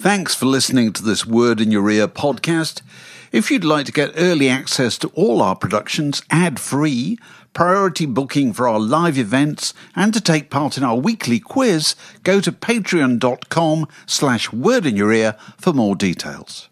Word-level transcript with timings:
Thanks 0.00 0.34
for 0.34 0.46
listening 0.46 0.94
to 0.94 1.02
this 1.02 1.26
Word 1.26 1.60
in 1.60 1.70
Your 1.70 1.90
Ear 1.90 2.08
podcast. 2.08 2.80
If 3.32 3.50
you'd 3.50 3.64
like 3.64 3.84
to 3.84 3.92
get 3.92 4.14
early 4.16 4.48
access 4.48 4.96
to 4.96 5.08
all 5.08 5.42
our 5.42 5.54
productions 5.54 6.22
ad 6.30 6.58
free, 6.58 7.18
priority 7.52 8.06
booking 8.06 8.54
for 8.54 8.66
our 8.66 8.80
live 8.80 9.18
events, 9.18 9.74
and 9.94 10.14
to 10.14 10.20
take 10.22 10.48
part 10.48 10.78
in 10.78 10.84
our 10.84 10.96
weekly 10.96 11.38
quiz, 11.38 11.96
go 12.22 12.40
to 12.40 12.50
patreon.com 12.50 13.88
slash 14.06 14.50
word 14.50 14.86
in 14.86 14.96
your 14.96 15.12
ear 15.12 15.36
for 15.58 15.74
more 15.74 15.94
details. 15.94 16.70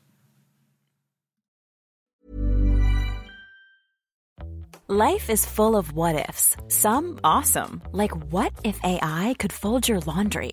Life 4.86 5.28
is 5.28 5.44
full 5.44 5.76
of 5.76 5.92
what 5.92 6.30
ifs. 6.30 6.56
Some 6.68 7.20
awesome, 7.22 7.82
like 7.92 8.32
what 8.32 8.54
if 8.64 8.82
AI 8.82 9.34
could 9.38 9.52
fold 9.52 9.86
your 9.86 10.00
laundry? 10.00 10.52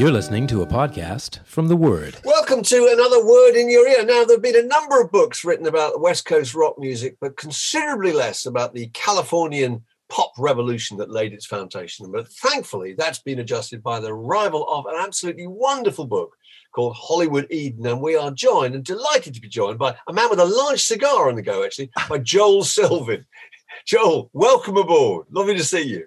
You're 0.00 0.10
listening 0.10 0.46
to 0.46 0.62
a 0.62 0.66
podcast 0.66 1.44
from 1.44 1.68
The 1.68 1.76
Word. 1.76 2.16
Welcome 2.24 2.62
to 2.62 2.88
another 2.90 3.22
word 3.22 3.54
in 3.54 3.68
your 3.68 3.86
ear. 3.86 4.02
Now, 4.02 4.24
there 4.24 4.36
have 4.36 4.42
been 4.42 4.56
a 4.56 4.62
number 4.62 4.98
of 4.98 5.12
books 5.12 5.44
written 5.44 5.66
about 5.66 6.00
West 6.00 6.24
Coast 6.24 6.54
rock 6.54 6.78
music, 6.78 7.18
but 7.20 7.36
considerably 7.36 8.12
less 8.12 8.46
about 8.46 8.72
the 8.72 8.86
Californian 8.94 9.84
pop 10.08 10.32
revolution 10.38 10.96
that 10.96 11.10
laid 11.10 11.34
its 11.34 11.44
foundation. 11.44 12.10
But 12.10 12.28
thankfully, 12.28 12.94
that's 12.94 13.18
been 13.18 13.40
adjusted 13.40 13.82
by 13.82 14.00
the 14.00 14.08
arrival 14.08 14.66
of 14.70 14.86
an 14.86 14.94
absolutely 14.98 15.46
wonderful 15.46 16.06
book 16.06 16.34
called 16.74 16.96
Hollywood 16.96 17.46
Eden. 17.50 17.84
And 17.84 18.00
we 18.00 18.16
are 18.16 18.30
joined 18.30 18.74
and 18.74 18.82
delighted 18.82 19.34
to 19.34 19.40
be 19.42 19.48
joined 19.48 19.78
by 19.78 19.94
a 20.08 20.14
man 20.14 20.30
with 20.30 20.40
a 20.40 20.46
large 20.46 20.82
cigar 20.82 21.28
on 21.28 21.36
the 21.36 21.42
go, 21.42 21.62
actually, 21.62 21.90
by 22.08 22.16
Joel 22.22 22.62
Selvin. 22.62 23.26
Joel, 23.84 24.30
welcome 24.32 24.78
aboard. 24.78 25.26
Lovely 25.30 25.58
to 25.58 25.62
see 25.62 25.82
you. 25.82 26.06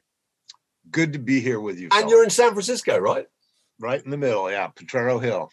Good 0.90 1.14
to 1.14 1.20
be 1.20 1.42
here 1.42 1.60
with 1.60 1.78
you. 1.78 1.90
And 1.92 1.92
fellas. 1.92 2.10
you're 2.12 2.24
in 2.24 2.32
San 2.32 2.54
Francisco, 2.54 2.98
right? 2.98 3.28
Right 3.80 4.04
in 4.04 4.12
the 4.12 4.18
middle, 4.18 4.50
yeah, 4.52 4.68
Potrero 4.68 5.20
Hill. 5.20 5.50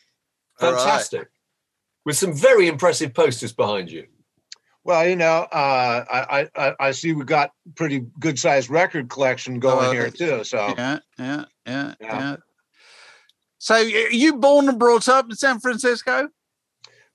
All 0.60 0.72
right. 0.72 0.78
Fantastic. 0.80 1.28
With 2.04 2.16
some 2.16 2.34
very 2.34 2.66
impressive 2.66 3.12
posters 3.14 3.52
behind 3.52 3.90
you. 3.90 4.06
Well, 4.84 5.06
you 5.06 5.16
know, 5.16 5.46
uh, 5.52 6.04
I, 6.10 6.48
I 6.56 6.74
I 6.80 6.90
see 6.92 7.12
we've 7.12 7.26
got 7.26 7.52
pretty 7.76 8.06
good 8.18 8.38
sized 8.38 8.70
record 8.70 9.10
collection 9.10 9.58
going 9.60 9.88
Oh, 9.88 9.92
here 9.92 10.10
too. 10.10 10.42
So 10.44 10.74
Yeah, 10.76 10.98
yeah, 11.18 11.44
yeah, 11.66 11.94
Yeah. 12.00 12.18
yeah. 12.18 12.36
So, 13.58 13.76
you 13.76 14.36
born 14.36 14.70
and 14.70 14.78
brought 14.78 15.06
up 15.08 15.28
in 15.28 15.36
San 15.36 15.60
Francisco? 15.60 16.30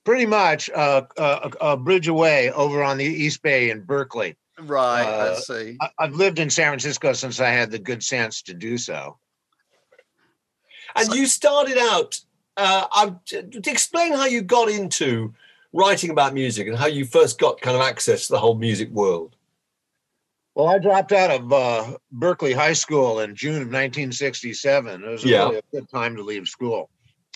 pretty 0.04 0.28
much 0.28 0.70
uh, 0.70 1.02
a, 1.18 1.52
a 1.62 1.76
bridge 1.78 2.08
away 2.08 2.52
over 2.52 2.84
on 2.84 2.98
the 2.98 3.04
East 3.06 3.42
Bay 3.42 3.72
in 3.72 3.82
Berkeley. 3.82 4.38
Right, 4.60 5.02
I 5.02 5.30
Uh, 5.30 5.36
see. 5.38 5.78
I, 5.82 5.90
I've 5.98 6.14
lived 6.14 6.38
in 6.38 6.52
San 6.52 6.68
Francisco 6.68 7.14
since 7.14 7.40
I 7.40 7.50
had 7.50 7.72
the 7.72 7.80
good 7.80 8.04
sense 8.04 8.44
to 8.44 8.54
do 8.54 8.78
so. 8.78 9.18
And 10.96 11.14
you 11.14 11.26
started 11.26 11.78
out, 11.78 12.20
uh, 12.58 12.86
I, 12.92 13.14
to 13.28 13.72
explain 13.72 14.14
how 14.14 14.26
you 14.26 14.42
got 14.42 14.70
into 14.70 15.34
writing 15.74 16.10
about 16.10 16.34
music 16.34 16.68
and 16.68 16.78
how 16.78 16.88
you 16.88 17.06
first 17.06 17.40
got 17.40 17.60
kind 17.62 17.76
of 17.76 17.82
access 17.82 18.28
to 18.28 18.34
the 18.34 18.40
whole 18.40 18.56
music 18.56 18.90
world. 18.92 19.36
Well, 20.56 20.68
I 20.68 20.80
dropped 20.80 21.12
out 21.12 21.32
of 21.32 21.52
uh, 21.52 21.98
Berkeley 22.12 22.54
High 22.54 22.74
School 22.74 23.20
in 23.20 23.36
June 23.36 23.56
of 23.56 23.68
1967. 23.68 25.04
It 25.04 25.08
was 25.08 25.26
Yeah. 25.26 25.40
really 25.46 25.58
a 25.58 25.62
good 25.74 25.90
time 25.90 26.16
to 26.16 26.24
leave 26.24 26.48
school 26.48 26.90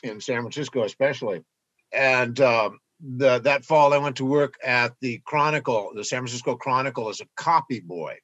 in 0.04 0.22
San 0.22 0.42
Francisco, 0.42 0.86
especially. 0.86 1.44
And 1.92 2.40
um, 2.40 2.80
the, 3.02 3.40
that 3.40 3.66
fall, 3.66 3.94
I 3.94 3.98
went 3.98 4.16
to 4.18 4.26
work 4.26 4.54
at 4.64 4.94
the 5.02 5.22
Chronicle, 5.26 5.92
the 5.96 6.06
San 6.06 6.20
Francisco 6.22 6.56
Chronicle, 6.56 7.10
as 7.10 7.20
a 7.20 7.26
copy 7.36 7.80
boy. 7.82 8.18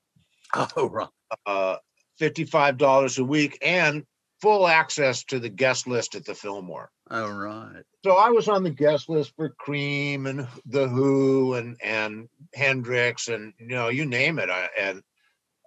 Oh, 0.77 0.87
right. 0.89 1.07
Uh, 1.45 1.75
Fifty-five 2.17 2.77
dollars 2.77 3.17
a 3.17 3.25
week 3.25 3.57
and 3.61 4.05
full 4.45 4.67
access 4.67 5.23
to 5.23 5.39
the 5.39 5.49
guest 5.49 5.87
list 5.87 6.13
at 6.13 6.23
the 6.23 6.35
Fillmore. 6.35 6.91
Oh, 7.09 7.31
right. 7.31 7.81
So 8.03 8.11
I 8.11 8.29
was 8.29 8.47
on 8.47 8.61
the 8.61 8.69
guest 8.69 9.09
list 9.09 9.33
for 9.35 9.49
Cream 9.49 10.27
and 10.27 10.47
The 10.67 10.87
Who 10.87 11.55
and 11.55 11.77
and 11.83 12.29
Hendrix 12.53 13.27
and 13.27 13.53
you 13.57 13.69
know 13.69 13.87
you 13.87 14.05
name 14.05 14.37
it. 14.37 14.51
I, 14.51 14.69
and 14.79 15.01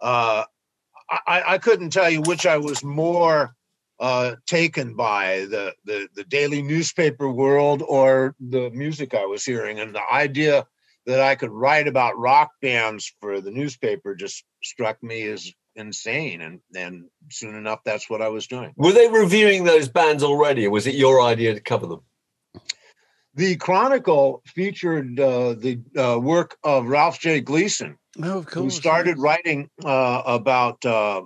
uh, 0.00 0.44
I 1.10 1.42
I 1.54 1.58
couldn't 1.58 1.90
tell 1.90 2.08
you 2.08 2.22
which 2.22 2.46
I 2.46 2.58
was 2.58 2.84
more 2.84 3.52
uh, 3.98 4.36
taken 4.46 4.94
by 4.94 5.46
the 5.50 5.74
the 5.84 6.08
the 6.14 6.22
daily 6.22 6.62
newspaper 6.62 7.28
world 7.28 7.82
or 7.82 8.36
the 8.38 8.70
music 8.70 9.12
I 9.12 9.26
was 9.26 9.44
hearing 9.44 9.80
and 9.80 9.92
the 9.92 10.12
idea 10.12 10.68
that 11.06 11.20
I 11.20 11.34
could 11.34 11.50
write 11.50 11.88
about 11.88 12.16
rock 12.16 12.52
bands 12.62 13.12
for 13.20 13.40
the 13.40 13.50
newspaper 13.50 14.14
just 14.14 14.44
struck 14.62 15.02
me 15.02 15.24
as 15.24 15.52
insane 15.78 16.40
and 16.40 16.60
and 16.76 17.04
soon 17.30 17.54
enough 17.54 17.80
that's 17.84 18.10
what 18.10 18.20
I 18.22 18.28
was 18.28 18.46
doing. 18.46 18.74
Were 18.76 18.92
they 18.92 19.08
reviewing 19.08 19.64
those 19.64 19.88
bands 19.88 20.22
already, 20.22 20.66
or 20.66 20.70
was 20.70 20.86
it 20.86 20.94
your 20.94 21.22
idea 21.22 21.54
to 21.54 21.60
cover 21.60 21.86
them? 21.86 22.00
The 23.34 23.56
Chronicle 23.56 24.42
featured 24.46 25.18
uh, 25.20 25.54
the 25.54 25.80
uh, 25.96 26.18
work 26.18 26.56
of 26.64 26.86
Ralph 26.86 27.20
J. 27.20 27.40
Gleason, 27.40 27.96
Oh, 28.20 28.38
of 28.38 28.52
who 28.52 28.70
started 28.70 29.18
writing 29.18 29.70
uh, 29.84 30.22
about 30.26 30.84
uh, 30.84 31.22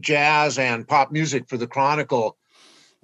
jazz 0.00 0.58
and 0.58 0.86
pop 0.86 1.10
music 1.10 1.48
for 1.48 1.56
the 1.56 1.66
Chronicle 1.66 2.36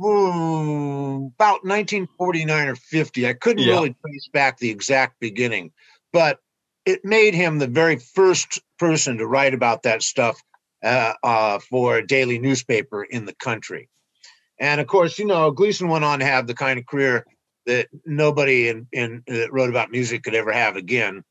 ooh, 0.01 1.27
about 1.35 1.65
1949 1.65 2.69
or 2.69 2.77
50. 2.77 3.27
I 3.29 3.33
couldn't 3.35 3.65
Yeah. 3.65 3.73
really 3.73 3.97
trace 4.01 4.29
back 4.33 4.59
the 4.59 4.71
exact 4.71 5.21
beginning, 5.21 5.73
but 6.13 6.39
it 6.85 7.05
made 7.05 7.35
him 7.35 7.59
the 7.59 7.67
very 7.67 7.97
first 7.99 8.61
person 8.79 9.19
to 9.19 9.27
write 9.27 9.55
about 9.55 9.85
that 9.85 10.03
stuff 10.03 10.41
uh, 10.83 11.15
uh, 11.23 11.59
for 11.59 11.99
a 11.99 12.07
daily 12.07 12.39
newspaper 12.39 13.05
in 13.05 13.25
the 13.25 13.35
country. 13.35 13.89
And 14.59 14.81
of 14.81 14.87
course, 14.87 15.19
you 15.19 15.27
know, 15.27 15.51
Gleason 15.51 15.89
went 15.89 16.05
on 16.05 16.21
to 16.21 16.25
have 16.25 16.47
the 16.47 16.55
kind 16.55 16.79
of 16.79 16.87
career 16.87 17.27
that 17.67 17.89
nobody 18.05 18.69
in, 18.69 18.87
in 18.93 19.23
that 19.27 19.53
wrote 19.53 19.71
about 19.71 19.91
music 19.91 20.23
could 20.23 20.35
ever 20.35 20.53
have 20.53 20.77
again. 20.77 21.25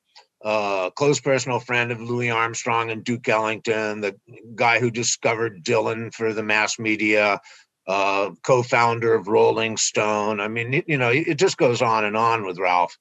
Uh, 0.44 0.90
close 0.92 1.20
personal 1.20 1.60
friend 1.60 1.92
of 1.92 2.02
Louis 2.02 2.32
Armstrong 2.32 2.90
and 2.90 3.04
Duke 3.04 3.30
Ellington, 3.30 4.02
the 4.02 4.16
guy 4.56 4.80
who 4.80 4.90
discovered 4.90 5.64
Dylan 5.64 6.12
for 6.14 6.34
the 6.34 6.42
mass 6.42 6.80
media, 6.80 7.40
uh, 7.88 8.32
co-founder 8.44 9.14
of 9.14 9.28
Rolling 9.28 9.78
Stone. 9.78 10.40
I 10.40 10.48
mean, 10.48 10.84
you 10.88 10.98
know, 10.98 11.10
it 11.10 11.36
just 11.36 11.58
goes 11.58 11.82
on 11.82 12.06
and 12.06 12.18
on 12.18 12.46
with 12.46 12.58
Ralph. 12.58 12.98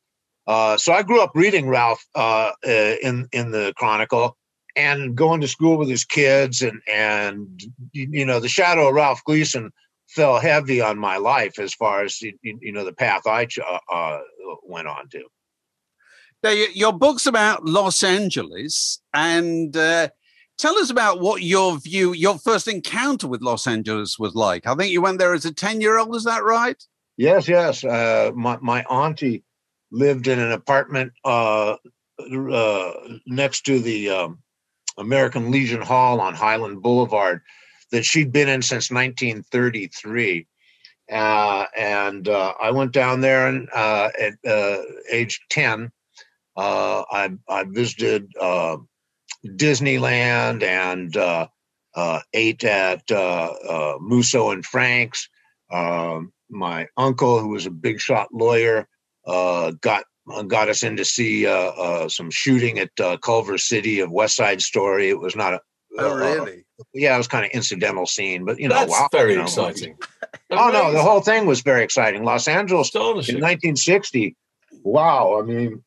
Uh, 0.46 0.76
so 0.76 0.92
I 0.92 1.02
grew 1.02 1.22
up 1.22 1.32
reading 1.34 1.68
Ralph 1.68 2.04
uh, 2.14 2.52
uh, 2.66 2.94
in 3.02 3.28
in 3.32 3.50
the 3.50 3.72
Chronicle 3.76 4.36
and 4.76 5.16
going 5.16 5.40
to 5.40 5.48
school 5.48 5.76
with 5.76 5.88
his 5.88 6.04
kids, 6.04 6.62
and 6.62 6.80
and 6.92 7.62
you 7.92 8.24
know, 8.24 8.40
the 8.40 8.48
shadow 8.48 8.88
of 8.88 8.94
Ralph 8.94 9.22
Gleason 9.24 9.72
fell 10.08 10.40
heavy 10.40 10.80
on 10.80 10.98
my 10.98 11.16
life 11.16 11.58
as 11.58 11.74
far 11.74 12.02
as 12.02 12.20
you, 12.20 12.72
know 12.72 12.84
the 12.84 12.92
path 12.92 13.26
I 13.26 13.46
uh, 13.66 13.78
uh, 13.92 14.18
went 14.64 14.88
on 14.88 15.08
to. 15.10 15.24
Now, 16.42 16.50
your 16.50 16.92
book's 16.92 17.26
about 17.26 17.64
Los 17.64 18.02
Angeles, 18.02 19.00
and 19.12 19.76
uh, 19.76 20.08
tell 20.58 20.76
us 20.78 20.90
about 20.90 21.20
what 21.20 21.42
your 21.42 21.78
view, 21.78 22.12
your 22.12 22.38
first 22.38 22.66
encounter 22.66 23.28
with 23.28 23.42
Los 23.42 23.66
Angeles 23.66 24.18
was 24.18 24.34
like. 24.34 24.66
I 24.66 24.74
think 24.74 24.90
you 24.90 25.02
went 25.02 25.18
there 25.18 25.34
as 25.34 25.44
a 25.44 25.52
10 25.52 25.80
year 25.80 25.98
old, 25.98 26.16
is 26.16 26.24
that 26.24 26.42
right? 26.42 26.82
Yes, 27.16 27.48
yes. 27.48 27.84
Uh, 27.84 28.30
my 28.34 28.56
my 28.62 28.82
auntie 28.84 29.44
lived 29.92 30.28
in 30.28 30.38
an 30.38 30.52
apartment 30.52 31.12
uh, 31.24 31.76
uh, 32.18 32.92
next 33.26 33.66
to 33.66 33.78
the 33.78 34.08
um, 34.08 34.38
American 34.98 35.50
Legion 35.50 35.82
Hall 35.82 36.20
on 36.20 36.34
Highland 36.34 36.82
Boulevard. 36.82 37.40
that 37.92 38.04
she'd 38.04 38.32
been 38.32 38.48
in 38.48 38.62
since 38.62 38.90
1933. 38.90 40.46
Uh, 41.10 41.66
and 41.76 42.28
uh, 42.28 42.54
I 42.60 42.70
went 42.70 42.92
down 42.92 43.20
there 43.20 43.48
and 43.48 43.68
uh, 43.74 44.10
at 44.18 44.34
uh, 44.48 44.82
age 45.10 45.40
10, 45.50 45.90
uh, 46.56 47.02
I, 47.10 47.30
I 47.48 47.64
visited 47.64 48.30
uh, 48.40 48.76
Disneyland 49.44 50.62
and 50.62 51.48
ate 52.32 52.64
at 52.64 53.02
Musso 54.00 54.50
and 54.50 54.64
Frank's. 54.64 55.28
Um, 55.72 56.32
my 56.48 56.86
uncle, 56.96 57.40
who 57.40 57.48
was 57.48 57.66
a 57.66 57.70
big 57.70 58.00
shot 58.00 58.28
lawyer, 58.32 58.86
got 59.26 60.04
Uh, 60.32 60.42
got 60.42 60.68
us 60.68 60.82
in 60.82 60.96
to 60.96 61.04
see 61.04 61.46
uh, 61.46 61.52
uh, 61.52 62.08
some 62.08 62.30
shooting 62.30 62.78
at 62.78 62.90
Culver 63.22 63.58
City 63.58 64.00
of 64.00 64.10
West 64.10 64.36
Side 64.36 64.62
Story. 64.62 65.08
It 65.08 65.18
was 65.20 65.36
not 65.36 65.54
a 65.54 65.60
Oh, 65.98 66.14
really? 66.14 66.64
yeah, 66.94 67.14
it 67.14 67.18
was 67.18 67.28
kind 67.28 67.44
of 67.44 67.50
incidental 67.50 68.06
scene, 68.06 68.44
but 68.44 68.58
you 68.60 68.68
know, 68.68 68.74
That's 68.76 68.90
wow, 68.90 69.08
very 69.12 69.32
you 69.32 69.38
know, 69.38 69.44
exciting. 69.44 69.96
Oh 70.52 70.70
no, 70.72 70.92
the 70.92 71.02
whole 71.02 71.20
thing 71.20 71.46
was 71.46 71.60
very 71.60 71.84
exciting. 71.84 72.24
Los 72.24 72.48
Angeles 72.48 72.92
in 72.94 73.02
1960. 73.02 74.36
Wow, 74.82 75.40
I 75.40 75.44
mean, 75.44 75.82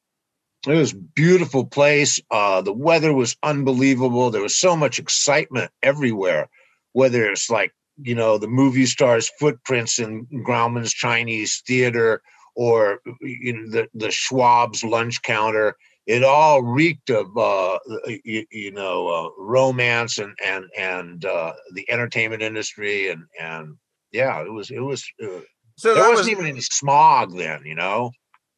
it 0.68 0.74
was 0.74 0.94
a 0.94 0.98
beautiful 0.98 1.66
place. 1.66 2.20
Uh, 2.32 2.62
the 2.62 2.72
weather 2.72 3.14
was 3.14 3.36
unbelievable. 3.44 4.32
There 4.32 4.42
was 4.42 4.56
so 4.56 4.76
much 4.78 5.00
excitement 5.00 5.70
everywhere. 5.82 6.50
Whether 6.94 7.30
it's 7.30 7.50
like 7.50 7.74
you 8.02 8.16
know 8.16 8.38
the 8.38 8.48
movie 8.48 8.86
stars' 8.86 9.32
footprints 9.40 10.00
in 10.00 10.26
Grauman's 10.46 10.94
Chinese 10.94 11.62
Theater 11.68 12.22
or 12.56 13.00
you 13.22 13.54
know, 13.54 13.70
the 13.70 13.88
the 13.94 14.12
Schwab's 14.12 14.84
lunch 14.84 15.22
counter, 15.22 15.76
it 16.06 16.24
all 16.24 16.62
reeked 16.62 17.10
of 17.10 17.36
uh, 17.38 17.80
you, 18.24 18.46
you 18.52 18.72
know 18.72 19.08
uh, 19.08 19.30
romance 19.42 20.18
and 20.18 20.36
and 20.44 20.66
and 20.78 21.26
uh, 21.26 21.54
the 21.74 21.90
entertainment 21.90 22.42
industry 22.42 23.10
and 23.10 23.24
and 23.40 23.76
yeah, 24.12 24.42
it 24.44 24.52
was 24.52 24.70
it 24.70 24.80
was 24.80 25.04
uh, 25.24 25.42
so 25.76 25.94
there 25.94 26.04
wasn't 26.04 26.18
was 26.18 26.30
even 26.30 26.46
any 26.46 26.62
smog 26.62 27.36
then, 27.36 27.62
you 27.66 27.76
know. 27.76 28.12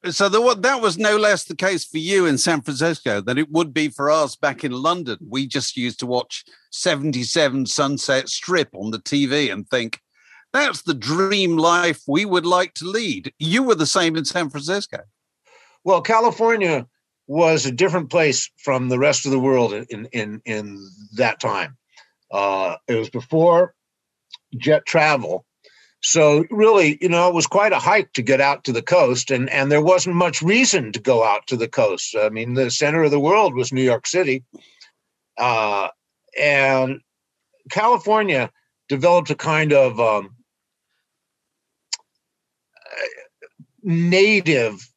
so 0.09 0.29
the, 0.29 0.55
that 0.59 0.81
was 0.81 0.97
no 0.97 1.17
less 1.17 1.45
the 1.45 1.55
case 1.55 1.85
for 1.85 1.97
you 1.97 2.25
in 2.25 2.37
San 2.37 2.61
Francisco 2.61 3.21
than 3.21 3.37
it 3.37 3.51
would 3.51 3.73
be 3.73 3.87
for 3.89 4.11
us 4.11 4.35
back 4.35 4.63
in 4.63 4.71
London. 4.71 5.17
We 5.27 5.47
just 5.47 5.77
used 5.77 5.99
to 6.01 6.05
watch 6.05 6.43
77 6.71 7.65
Sunset 7.65 8.29
Strip 8.29 8.69
on 8.73 8.91
the 8.91 8.99
TV 8.99 9.51
and 9.51 9.67
think 9.69 10.01
that's 10.55 10.83
the 10.83 10.93
dream 10.93 11.57
life 11.57 12.01
we 12.07 12.25
would 12.25 12.45
like 12.45 12.73
to 12.75 12.85
lead. 12.85 13.33
You 13.39 13.63
were 13.63 13.75
the 13.75 13.85
same 13.85 14.15
in 14.15 14.25
San 14.25 14.49
Francisco. 14.49 14.99
Well, 15.83 16.01
California 16.01 16.87
was 17.27 17.65
a 17.65 17.71
different 17.71 18.09
place 18.09 18.49
from 18.57 18.89
the 18.89 18.99
rest 18.99 19.25
of 19.25 19.31
the 19.31 19.39
world 19.39 19.73
in 19.73 20.05
in 20.11 20.41
in 20.45 20.89
that 21.17 21.39
time. 21.39 21.77
Uh, 22.31 22.75
it 22.87 22.95
was 22.95 23.09
before 23.09 23.75
jet 24.57 24.85
travel, 24.85 25.45
so 26.05 26.45
really, 26.51 26.99
you 27.01 27.09
know, 27.09 27.27
it 27.27 27.33
was 27.33 27.47
quite 27.47 27.73
a 27.73 27.79
hike 27.79 28.13
to 28.13 28.21
get 28.21 28.39
out 28.39 28.63
to 28.65 28.71
the 28.71 28.83
coast, 28.83 29.31
and 29.31 29.49
and 29.49 29.71
there 29.71 29.81
wasn't 29.81 30.15
much 30.15 30.43
reason 30.43 30.91
to 30.91 30.99
go 30.99 31.23
out 31.23 31.47
to 31.47 31.57
the 31.57 31.67
coast. 31.67 32.15
I 32.15 32.29
mean, 32.29 32.53
the 32.53 32.69
center 32.69 33.03
of 33.03 33.11
the 33.11 33.19
world 33.19 33.55
was 33.55 33.73
New 33.73 33.81
York 33.81 34.05
City, 34.05 34.43
uh, 35.39 35.87
and 36.39 37.01
California 37.71 38.51
developed 38.87 39.31
a 39.31 39.35
kind 39.35 39.73
of 39.73 39.99
um, 39.99 40.34
native 43.85 44.89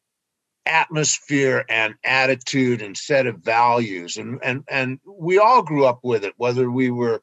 atmosphere 0.67 1.65
and 1.69 1.95
attitude 2.05 2.83
and 2.83 2.97
set 2.97 3.27
of 3.27 3.39
values. 3.39 4.17
And 4.17 4.41
and 4.43 4.65
and 4.69 4.99
we 5.07 5.39
all 5.39 5.63
grew 5.63 5.85
up 5.85 6.01
with 6.03 6.25
it 6.25 6.35
whether 6.37 6.71
we 6.71 6.91
were 6.91 7.23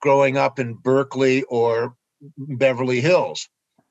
growing 0.00 0.36
up 0.36 0.58
in 0.58 0.74
Berkeley 0.74 1.42
or 1.44 1.94
Beverly 2.36 3.00
Hills 3.00 3.48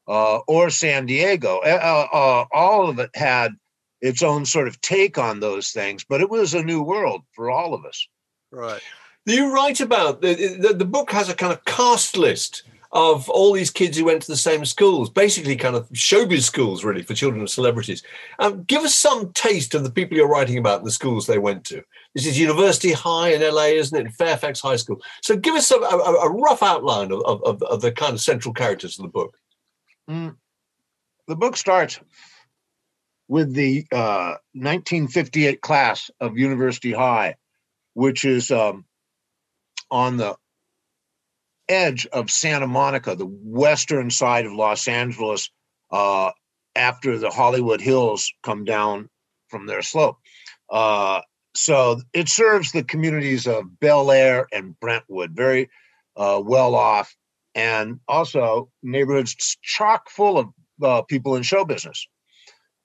uh, 0.08 0.38
or 0.48 0.70
San 0.70 1.08
Diego. 1.08 1.60
Uh, 1.60 2.08
uh, 2.14 2.46
all 2.54 2.90
of 2.90 3.00
it 3.00 3.10
had 3.16 3.54
its 4.02 4.22
own 4.22 4.46
sort 4.46 4.68
of 4.68 4.80
take 4.82 5.18
on 5.18 5.40
those 5.40 5.70
things 5.70 6.04
but 6.08 6.22
it 6.22 6.30
was 6.30 6.54
a 6.54 6.62
new 6.62 6.82
world 6.82 7.22
for 7.34 7.50
all 7.50 7.74
of 7.74 7.86
us. 7.86 8.08
Right. 8.52 8.82
You 9.26 9.52
write 9.52 9.80
about 9.80 10.22
the, 10.22 10.36
the 10.60 10.74
the 10.74 10.86
book 10.86 11.12
has 11.12 11.30
a 11.30 11.36
kind 11.36 11.52
of 11.52 11.66
cast 11.66 12.16
list 12.16 12.64
of 12.96 13.30
all 13.30 13.52
these 13.52 13.72
kids 13.72 13.98
who 13.98 14.06
went 14.06 14.22
to 14.22 14.32
the 14.32 14.38
same 14.38 14.64
schools, 14.64 15.10
basically 15.10 15.58
kind 15.58 15.76
of 15.76 15.90
showbiz 15.90 16.44
schools, 16.44 16.86
really, 16.86 17.04
for 17.04 17.14
children 17.14 17.44
of 17.44 17.50
celebrities. 17.50 18.02
Um, 18.40 18.64
give 18.64 18.84
us 18.84 18.96
some 18.96 19.34
taste 19.34 19.76
of 19.76 19.84
the 19.84 19.92
people 19.92 20.16
you're 20.16 20.30
writing 20.30 20.58
about 20.58 20.80
and 20.80 20.88
the 20.88 20.92
schools 20.92 21.28
they 21.28 21.38
went 21.38 21.66
to. 21.66 21.84
This 22.16 22.26
is 22.26 22.40
University 22.40 22.94
High 22.94 23.34
in 23.34 23.42
LA, 23.42 23.66
isn't 23.66 24.08
it? 24.08 24.14
Fairfax 24.14 24.62
High 24.62 24.78
School. 24.78 25.02
So 25.22 25.36
give 25.36 25.56
us 25.56 25.70
a, 25.72 25.76
a, 25.76 25.98
a 25.98 26.32
rough 26.32 26.64
outline 26.64 27.12
of, 27.12 27.22
of, 27.44 27.62
of 27.64 27.82
the 27.82 27.92
kind 27.92 28.14
of 28.14 28.22
central 28.22 28.54
characters 28.54 28.98
of 28.98 29.04
the 29.04 29.12
book. 29.12 29.36
Mm. 30.10 30.38
The 31.28 31.36
book 31.36 31.58
starts 31.58 32.00
with 33.28 33.54
the 33.54 33.86
uh, 33.92 34.40
1958 34.54 35.60
class 35.60 36.10
of 36.22 36.38
University 36.38 36.94
High, 36.94 37.36
which 37.94 38.24
is 38.24 38.52
um, 38.52 38.86
on 39.92 40.16
the 40.16 40.38
edge 41.68 42.06
of 42.08 42.30
Santa 42.30 42.68
Monica, 42.68 43.16
the 43.16 43.26
western 43.26 44.10
side 44.10 44.46
of 44.46 44.54
Los 44.54 44.88
Angeles, 44.88 45.50
uh, 45.92 46.32
after 46.76 47.18
the 47.18 47.30
Hollywood 47.30 47.82
Hills 47.82 48.32
come 48.44 48.66
down 48.66 49.10
from 49.50 49.66
their 49.66 49.82
slope. 49.82 50.18
Uh, 50.70 51.22
so 51.56 52.02
it 52.14 52.28
serves 52.28 52.72
the 52.72 52.84
communities 52.84 53.48
of 53.48 53.80
Bel 53.80 54.12
Air 54.12 54.48
and 54.52 54.78
Brentwood, 54.80 55.32
very 55.32 55.70
uh, 56.18 56.42
well 56.44 56.76
off, 56.76 57.16
and 57.54 58.00
also 58.08 58.70
neighborhoods 58.84 59.58
chock 59.62 60.10
full 60.10 60.38
of 60.38 60.50
uh, 60.84 61.02
people 61.04 61.36
in 61.36 61.44
show 61.44 61.64
business. 61.64 62.08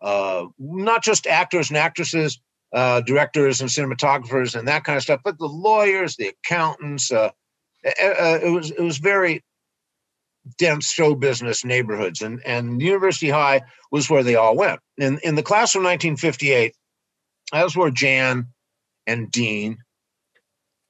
Uh, 0.00 0.46
not 0.58 1.02
just 1.02 1.26
actors 1.26 1.68
and 1.68 1.76
actresses, 1.76 2.40
uh, 2.72 3.00
directors 3.00 3.60
and 3.60 3.68
cinematographers 3.68 4.54
and 4.54 4.68
that 4.68 4.84
kind 4.84 4.96
of 4.96 5.02
stuff, 5.02 5.20
but 5.24 5.38
the 5.38 5.46
lawyers, 5.46 6.16
the 6.16 6.28
accountants. 6.28 7.10
Uh, 7.10 7.30
uh, 7.84 8.38
it 8.42 8.50
was 8.52 8.70
it 8.70 8.80
was 8.80 8.98
very 8.98 9.42
dense 10.58 10.90
show 10.90 11.14
business 11.14 11.64
neighborhoods, 11.64 12.22
and 12.22 12.40
and 12.44 12.80
University 12.80 13.30
High 13.30 13.62
was 13.90 14.08
where 14.08 14.22
they 14.22 14.34
all 14.34 14.56
went. 14.56 14.80
In 14.98 15.18
in 15.22 15.34
the 15.34 15.42
class 15.42 15.74
of 15.74 15.82
1958, 15.82 16.74
that 17.52 17.64
was 17.64 17.76
where 17.76 17.90
Jan 17.90 18.48
and 19.06 19.30
Dean, 19.30 19.78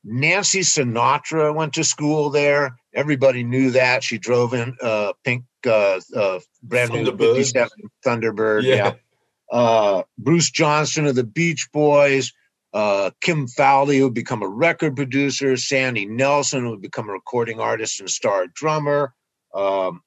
Nancy 0.05 0.61
Sinatra 0.61 1.55
went 1.55 1.75
to 1.75 1.85
school 1.85 2.31
there. 2.31 2.77
Everybody 2.95 3.45
knew 3.45 3.71
that 3.73 4.03
she 4.03 4.19
drove 4.19 4.55
in 4.55 4.77
uh, 4.83 5.13
pink 5.25 5.45
uh, 5.67 6.01
uh, 6.17 6.41
brand 6.63 6.93
new 6.93 7.05
Thunderbird. 7.05 7.37
57 7.37 7.71
Thunderbird. 8.05 8.63
yeah 8.65 8.95
uh, 9.51 10.03
Bruce 10.19 10.51
Johnston 10.51 11.07
of 11.07 11.15
the 11.15 11.25
Beach 11.25 11.69
Boys, 11.73 12.33
uh, 12.73 13.11
Kim 13.21 13.49
Fowley, 13.49 14.03
would 14.03 14.15
become 14.15 14.43
a 14.43 14.49
record 14.49 14.97
producer, 14.97 15.57
Sandy 15.57 16.07
Nelson, 16.07 16.71
would 16.71 16.81
become 16.81 17.09
a 17.09 17.13
recording 17.13 17.61
artist 17.61 18.01
and 18.01 18.11
star 18.11 18.47
drummer. 18.55 19.15
Um, 19.55 20.03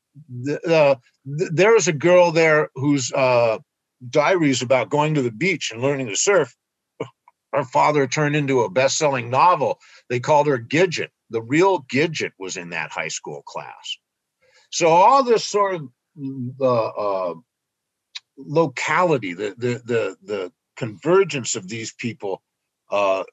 th- 0.46 0.64
uh, 0.66 0.96
th- 1.38 1.52
there 1.54 1.74
was 1.74 1.88
a 1.88 1.94
girl 1.94 2.32
there 2.32 2.70
whose 2.76 3.12
uh, 3.12 3.60
diaries 4.10 4.62
about 4.62 4.90
going 4.90 5.14
to 5.16 5.22
the 5.22 5.32
beach 5.32 5.72
and 5.72 5.82
learning 5.82 6.08
to 6.08 6.16
surf. 6.16 6.56
Her 7.54 7.66
father 7.66 8.08
turned 8.08 8.36
into 8.36 8.62
a 8.62 8.70
best-selling 8.70 9.30
novel. 9.30 9.80
They 10.10 10.20
called 10.20 10.48
her 10.48 10.58
Gidget. 10.58 11.10
The 11.30 11.42
real 11.42 11.84
Gidget 11.84 12.32
was 12.40 12.58
in 12.58 12.70
that 12.70 12.92
high 12.92 13.10
school 13.10 13.44
class. 13.44 13.98
So 14.72 14.88
all 14.88 15.24
this 15.24 15.46
sort 15.46 15.76
of 15.76 15.88
uh, 16.60 16.88
uh, 16.88 17.34
locality, 18.38 19.34
the 19.34 19.54
the 19.56 19.82
the 19.86 20.18
the 20.24 20.52
convergence 20.76 21.56
of 21.56 21.68
these 21.68 21.94
people 21.94 22.42
uh, 22.92 23.24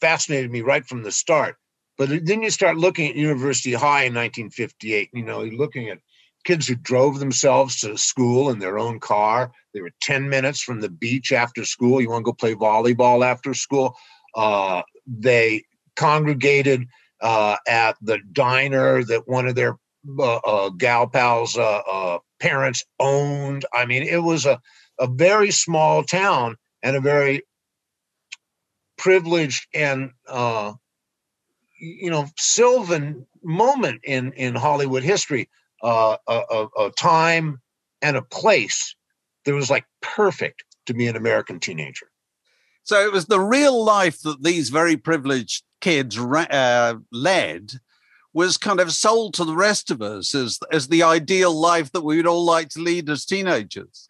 fascinated 0.00 0.50
me 0.50 0.62
right 0.62 0.84
from 0.84 1.02
the 1.02 1.12
start. 1.12 1.56
But 1.98 2.24
then 2.24 2.42
you 2.42 2.50
start 2.50 2.78
looking 2.78 3.10
at 3.10 3.16
University 3.16 3.72
High 3.72 4.04
in 4.04 4.14
1958. 4.14 5.10
You 5.12 5.22
know, 5.22 5.42
you're 5.42 5.54
looking 5.54 5.90
at 5.90 5.98
kids 6.44 6.66
who 6.66 6.74
drove 6.74 7.18
themselves 7.18 7.80
to 7.80 7.98
school 7.98 8.50
in 8.50 8.58
their 8.58 8.78
own 8.78 9.00
car. 9.00 9.52
They 9.74 9.82
were 9.82 9.90
10 10.00 10.28
minutes 10.28 10.62
from 10.62 10.80
the 10.80 10.88
beach 10.88 11.32
after 11.32 11.64
school. 11.64 12.00
You 12.00 12.10
want 12.10 12.24
to 12.24 12.30
go 12.30 12.32
play 12.32 12.54
volleyball 12.54 13.24
after 13.24 13.52
school? 13.52 13.96
Uh, 14.34 14.82
they 15.06 15.64
congregated 15.96 16.86
uh, 17.20 17.56
at 17.68 17.96
the 18.00 18.18
diner 18.32 19.04
that 19.04 19.28
one 19.28 19.46
of 19.46 19.54
their 19.54 19.76
uh, 20.18 20.36
uh, 20.36 20.70
gal 20.70 21.06
pals' 21.06 21.58
uh, 21.58 22.18
parents 22.40 22.84
owned. 22.98 23.66
I 23.74 23.84
mean, 23.84 24.02
it 24.02 24.22
was 24.22 24.46
a, 24.46 24.58
a 24.98 25.06
very 25.06 25.50
small 25.50 26.02
town 26.02 26.56
and 26.82 26.96
a 26.96 27.00
very 27.00 27.42
privileged 29.00 29.66
and 29.74 30.10
uh, 30.28 30.72
you 31.80 32.10
know 32.10 32.26
sylvan 32.36 33.26
moment 33.42 34.00
in 34.04 34.32
in 34.34 34.54
Hollywood 34.54 35.02
history. 35.02 35.48
Uh, 35.82 36.18
a, 36.28 36.42
a, 36.50 36.66
a 36.78 36.90
time 36.90 37.58
and 38.02 38.14
a 38.14 38.20
place 38.20 38.94
that 39.46 39.54
was 39.54 39.70
like 39.70 39.86
perfect 40.02 40.62
to 40.84 40.92
be 40.92 41.06
an 41.06 41.16
American 41.16 41.58
teenager. 41.58 42.10
So 42.82 43.00
it 43.00 43.10
was 43.10 43.24
the 43.24 43.40
real 43.40 43.82
life 43.82 44.20
that 44.20 44.42
these 44.42 44.68
very 44.68 44.98
privileged 44.98 45.64
kids 45.80 46.18
uh, 46.18 46.96
led 47.10 47.80
was 48.34 48.58
kind 48.58 48.78
of 48.78 48.92
sold 48.92 49.32
to 49.34 49.44
the 49.46 49.56
rest 49.56 49.90
of 49.90 50.02
us 50.02 50.34
as 50.34 50.58
as 50.70 50.88
the 50.88 51.02
ideal 51.02 51.54
life 51.58 51.90
that 51.92 52.04
we 52.04 52.16
would 52.16 52.26
all 52.26 52.44
like 52.44 52.68
to 52.70 52.82
lead 52.82 53.08
as 53.08 53.24
teenagers. 53.24 54.08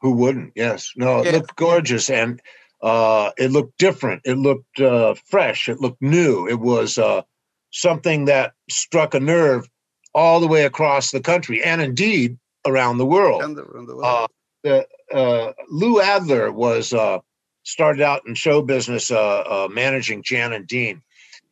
Who 0.00 0.10
wouldn't? 0.10 0.54
Yes. 0.56 0.90
No, 0.96 1.20
it 1.20 1.26
Yeah. 1.26 1.32
looked 1.32 1.54
gorgeous 1.54 2.10
and 2.10 2.42
uh, 2.82 3.30
it 3.38 3.50
looked 3.52 3.78
different. 3.78 4.22
It 4.24 4.36
looked 4.38 4.80
uh, 4.80 5.14
fresh. 5.26 5.68
It 5.68 5.80
looked 5.80 6.02
new. 6.02 6.48
It 6.48 6.58
was 6.58 6.98
uh, 6.98 7.22
something 7.70 8.26
that 8.26 8.52
struck 8.70 9.14
a 9.14 9.20
nerve 9.20 9.68
all 10.14 10.40
the 10.40 10.48
way 10.48 10.64
across 10.64 11.10
the 11.10 11.20
country 11.20 11.62
and 11.62 11.80
indeed 11.80 12.38
around 12.66 12.98
the 12.98 13.06
world. 13.06 13.42
And 13.42 13.58
and 13.58 13.88
the- 13.88 13.96
Uh, 13.96 14.26
the, 14.62 14.86
uh, 15.12 15.52
Lou 15.70 16.00
Adler 16.00 16.52
was 16.52 16.92
uh, 16.92 17.18
started 17.64 18.02
out 18.02 18.22
in 18.26 18.34
show 18.34 18.62
business, 18.62 19.10
uh, 19.10 19.40
uh, 19.40 19.68
managing 19.70 20.22
Jan 20.22 20.52
and 20.52 20.66
Dean, 20.66 21.02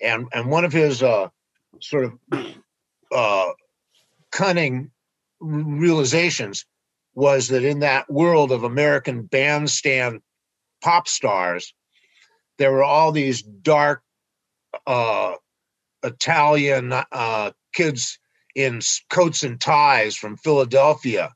and 0.01 0.27
and 0.33 0.49
one 0.51 0.65
of 0.65 0.73
his 0.73 1.03
uh, 1.03 1.29
sort 1.81 2.05
of 2.05 2.19
uh, 3.13 3.51
cunning 4.31 4.91
realizations 5.41 6.67
was 7.15 7.49
that 7.49 7.65
in 7.65 7.81
that 7.81 8.11
world 8.11 8.53
of 8.53 8.63
American 8.63 9.23
bandstand 9.23 10.21
pop 10.81 11.09
stars, 11.09 11.75
there 12.59 12.73
were 12.73 12.85
all 12.85 13.13
these 13.13 13.43
dark 13.43 14.03
uh, 14.87 15.35
Italian 16.03 16.93
uh, 16.93 17.51
kids 17.73 18.19
in 18.55 18.81
coats 19.11 19.43
and 19.43 19.61
ties 19.61 20.17
from 20.17 20.37
Philadelphia, 20.37 21.33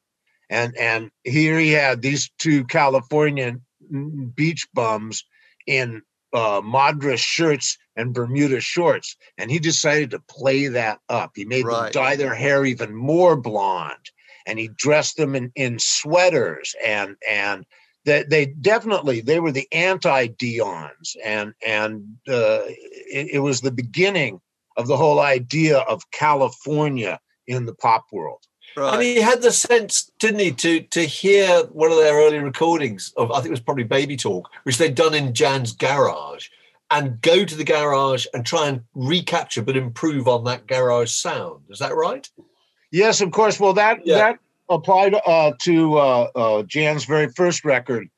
and 0.50 0.76
and 0.76 1.10
here 1.24 1.58
he 1.58 1.70
had 1.70 2.02
these 2.02 2.30
two 2.38 2.64
Californian 2.64 3.62
mm, 3.92 4.34
beach 4.34 4.66
bums 4.74 5.24
in 5.66 6.02
uh, 6.32 6.60
Madras 6.64 7.20
shirts 7.20 7.78
and 7.96 8.12
Bermuda 8.12 8.60
shorts, 8.60 9.16
and 9.38 9.50
he 9.50 9.58
decided 9.58 10.10
to 10.10 10.18
play 10.28 10.66
that 10.68 10.98
up. 11.08 11.32
He 11.34 11.44
made 11.44 11.64
Right. 11.64 11.84
them 11.84 12.02
dye 12.02 12.16
their 12.16 12.34
hair 12.34 12.64
even 12.64 12.94
more 12.94 13.36
blonde, 13.36 14.10
and 14.46 14.58
he 14.58 14.68
dressed 14.76 15.16
them 15.16 15.34
in 15.34 15.52
in 15.54 15.78
sweaters 15.78 16.74
and 16.84 17.16
and 17.28 17.64
that 18.04 18.30
they 18.30 18.46
definitely 18.46 19.20
they 19.20 19.40
were 19.40 19.52
the 19.52 19.68
anti 19.72 20.28
Dions, 20.28 21.16
and 21.24 21.54
and 21.66 22.04
uh, 22.28 22.60
it, 22.66 23.34
it 23.34 23.38
was 23.40 23.60
the 23.60 23.72
beginning 23.72 24.40
of 24.76 24.86
the 24.86 24.96
whole 24.96 25.20
idea 25.20 25.78
of 25.78 26.10
California 26.10 27.18
in 27.46 27.66
the 27.66 27.74
pop 27.74 28.06
world. 28.12 28.40
And 28.76 29.02
he 29.02 29.20
had 29.20 29.40
the 29.40 29.52
sense, 29.52 30.10
didn't 30.18 30.40
he, 30.40 30.50
to 30.52 30.80
to 30.80 31.02
hear 31.02 31.60
one 31.66 31.92
of 31.92 31.98
their 31.98 32.16
early 32.16 32.38
recordings 32.38 33.12
of 33.16 33.30
I 33.30 33.36
think 33.36 33.46
it 33.46 33.50
was 33.50 33.60
probably 33.60 33.84
Baby 33.84 34.16
Talk, 34.16 34.50
which 34.64 34.78
they'd 34.78 34.94
done 34.94 35.14
in 35.14 35.32
Jan's 35.32 35.72
garage, 35.72 36.48
and 36.90 37.20
go 37.22 37.44
to 37.44 37.54
the 37.54 37.64
garage 37.64 38.26
and 38.34 38.44
try 38.44 38.66
and 38.66 38.82
recapture 38.94 39.62
but 39.62 39.76
improve 39.76 40.26
on 40.26 40.44
that 40.44 40.66
garage 40.66 41.12
sound. 41.12 41.62
Is 41.70 41.78
that 41.78 41.94
right? 41.94 42.28
Yes, 42.90 43.20
of 43.20 43.30
course. 43.30 43.60
Well, 43.60 43.74
that 43.74 44.04
Yeah. 44.04 44.16
that 44.16 44.38
applied 44.68 45.14
uh, 45.26 45.52
to 45.62 45.98
uh, 45.98 46.28
uh, 46.34 46.62
Jan's 46.64 47.04
very 47.04 47.28
first 47.28 47.64
record, 47.64 48.08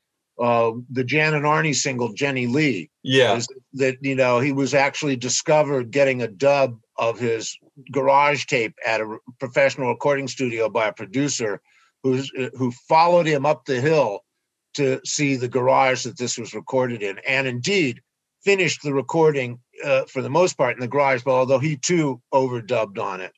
uh, 0.41 0.73
the 0.91 1.05
Jan 1.05 1.35
and 1.35 1.45
Arnie 1.45 1.75
single 1.75 2.13
"Jenny 2.13 2.47
Lee." 2.47 2.91
Yeah. 3.03 3.41
that 3.75 3.97
you 4.01 4.15
know 4.15 4.41
he 4.41 4.53
was 4.53 4.75
actually 4.75 5.17
discovered 5.17 5.91
getting 5.91 6.23
a 6.23 6.29
dub 6.29 6.79
of 6.99 7.19
his 7.19 7.57
garage 7.93 8.47
tape 8.47 8.75
at 8.87 9.01
a 9.01 9.19
professional 9.39 9.89
recording 9.89 10.29
studio 10.29 10.69
by 10.69 10.89
a 10.89 10.93
producer 10.93 11.61
who's 12.03 12.31
uh, 12.39 12.49
who 12.57 12.71
followed 12.89 13.27
him 13.27 13.45
up 13.45 13.65
the 13.65 13.81
hill 13.81 14.21
to 14.75 15.01
see 15.05 15.37
the 15.37 15.49
garage 15.49 16.05
that 16.05 16.19
this 16.19 16.39
was 16.39 16.55
recorded 16.55 17.03
in 17.03 17.19
and 17.27 17.47
indeed 17.47 18.01
finished 18.45 18.83
the 18.83 18.93
recording 18.93 19.59
uh, 19.85 20.05
for 20.05 20.23
the 20.23 20.31
most 20.31 20.57
part 20.57 20.75
in 20.75 20.81
the 20.81 20.89
garage 20.89 21.23
but 21.23 21.33
although 21.33 21.59
he 21.59 21.77
too 21.77 22.21
overdubbed 22.33 22.99
on 22.99 23.21
it 23.21 23.33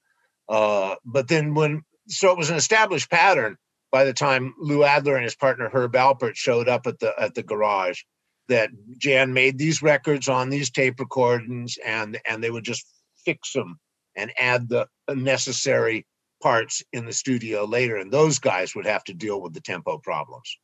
uh, 0.48 0.94
but 1.04 1.28
then 1.28 1.54
when 1.54 1.82
so 2.08 2.30
it 2.30 2.38
was 2.38 2.50
an 2.50 2.56
established 2.56 3.10
pattern 3.10 3.56
by 3.90 4.04
the 4.04 4.12
time 4.12 4.54
Lou 4.58 4.84
Adler 4.84 5.16
and 5.16 5.24
his 5.24 5.36
partner 5.36 5.68
Herb 5.68 5.92
Alpert 5.92 6.36
showed 6.36 6.68
up 6.68 6.86
at 6.86 6.98
the 6.98 7.14
at 7.18 7.34
the 7.34 7.42
garage 7.42 8.02
that 8.48 8.70
Jan 8.96 9.32
made 9.32 9.58
these 9.58 9.82
records 9.82 10.28
on 10.28 10.50
these 10.50 10.70
tape 10.70 10.98
recordings 10.98 11.78
and 11.84 12.18
and 12.26 12.42
they 12.42 12.50
would 12.50 12.64
just 12.64 12.86
fix 13.24 13.52
them 13.52 13.78
and 14.16 14.32
add 14.38 14.68
the 14.68 14.86
necessary 15.14 16.06
parts 16.42 16.82
in 16.92 17.06
the 17.06 17.12
studio 17.12 17.64
later. 17.64 17.96
And 17.96 18.12
those 18.12 18.38
guys 18.38 18.74
would 18.74 18.86
have 18.86 19.04
to 19.04 19.14
deal 19.14 19.40
with 19.40 19.54
the 19.54 19.60
tempo 19.60 19.98
problems. 19.98 20.56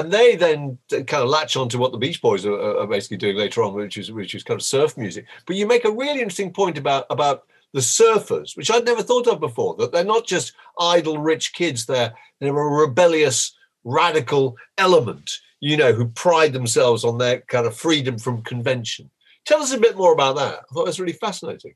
And 0.00 0.12
they 0.12 0.36
then 0.36 0.78
kind 0.90 1.14
of 1.14 1.28
latch 1.28 1.56
on 1.56 1.68
to 1.70 1.78
what 1.78 1.92
the 1.92 1.98
Beach 1.98 2.22
Boys 2.22 2.46
are, 2.46 2.54
are 2.54 2.78
are 2.78 2.86
basically 2.86 3.16
doing 3.16 3.36
later 3.36 3.62
on, 3.62 3.74
which 3.74 3.98
is 3.98 4.12
which 4.12 4.34
is 4.34 4.44
kind 4.44 4.58
of 4.58 4.64
surf 4.64 4.96
music. 4.96 5.26
But 5.46 5.56
you 5.56 5.66
make 5.66 5.84
a 5.84 5.90
really 5.90 6.20
interesting 6.20 6.52
point 6.52 6.78
about 6.78 7.04
about 7.10 7.44
the 7.76 7.82
surfers, 7.82 8.56
which 8.56 8.70
I'd 8.70 8.86
never 8.86 9.02
thought 9.02 9.28
of 9.28 9.38
before. 9.38 9.76
That 9.76 9.92
they're 9.92 10.02
not 10.02 10.26
just 10.26 10.54
idle 10.80 11.18
rich 11.18 11.52
kids; 11.52 11.84
they're 11.84 12.14
they're 12.40 12.56
a 12.56 12.86
rebellious, 12.86 13.54
radical 13.84 14.56
element, 14.78 15.30
you 15.60 15.76
know, 15.76 15.92
who 15.92 16.08
pride 16.08 16.54
themselves 16.54 17.04
on 17.04 17.18
their 17.18 17.42
kind 17.42 17.66
of 17.66 17.76
freedom 17.76 18.18
from 18.18 18.42
convention. 18.42 19.10
Tell 19.44 19.60
us 19.60 19.74
a 19.74 19.78
bit 19.78 19.94
more 19.94 20.14
about 20.14 20.36
that. 20.36 20.60
I 20.60 20.72
thought 20.72 20.84
it 20.84 20.86
was 20.86 20.98
really 21.00 21.12
fascinating. 21.12 21.74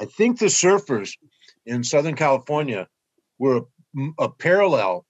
I 0.00 0.06
think 0.06 0.38
the 0.38 0.46
surfers 0.46 1.12
in 1.66 1.84
Southern 1.84 2.16
California 2.16 2.88
were 3.38 3.58
a, 3.98 4.08
a 4.18 4.30
parallel 4.30 5.04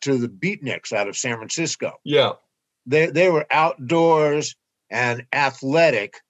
to 0.00 0.16
the 0.16 0.28
beatniks 0.28 0.94
out 0.94 1.08
of 1.08 1.16
San 1.16 1.36
Francisco. 1.36 1.92
Yeah, 2.04 2.32
They 2.86 3.08
they 3.08 3.28
were 3.28 3.46
outdoors 3.50 4.56
and 4.90 5.26
athletic, 5.30 6.22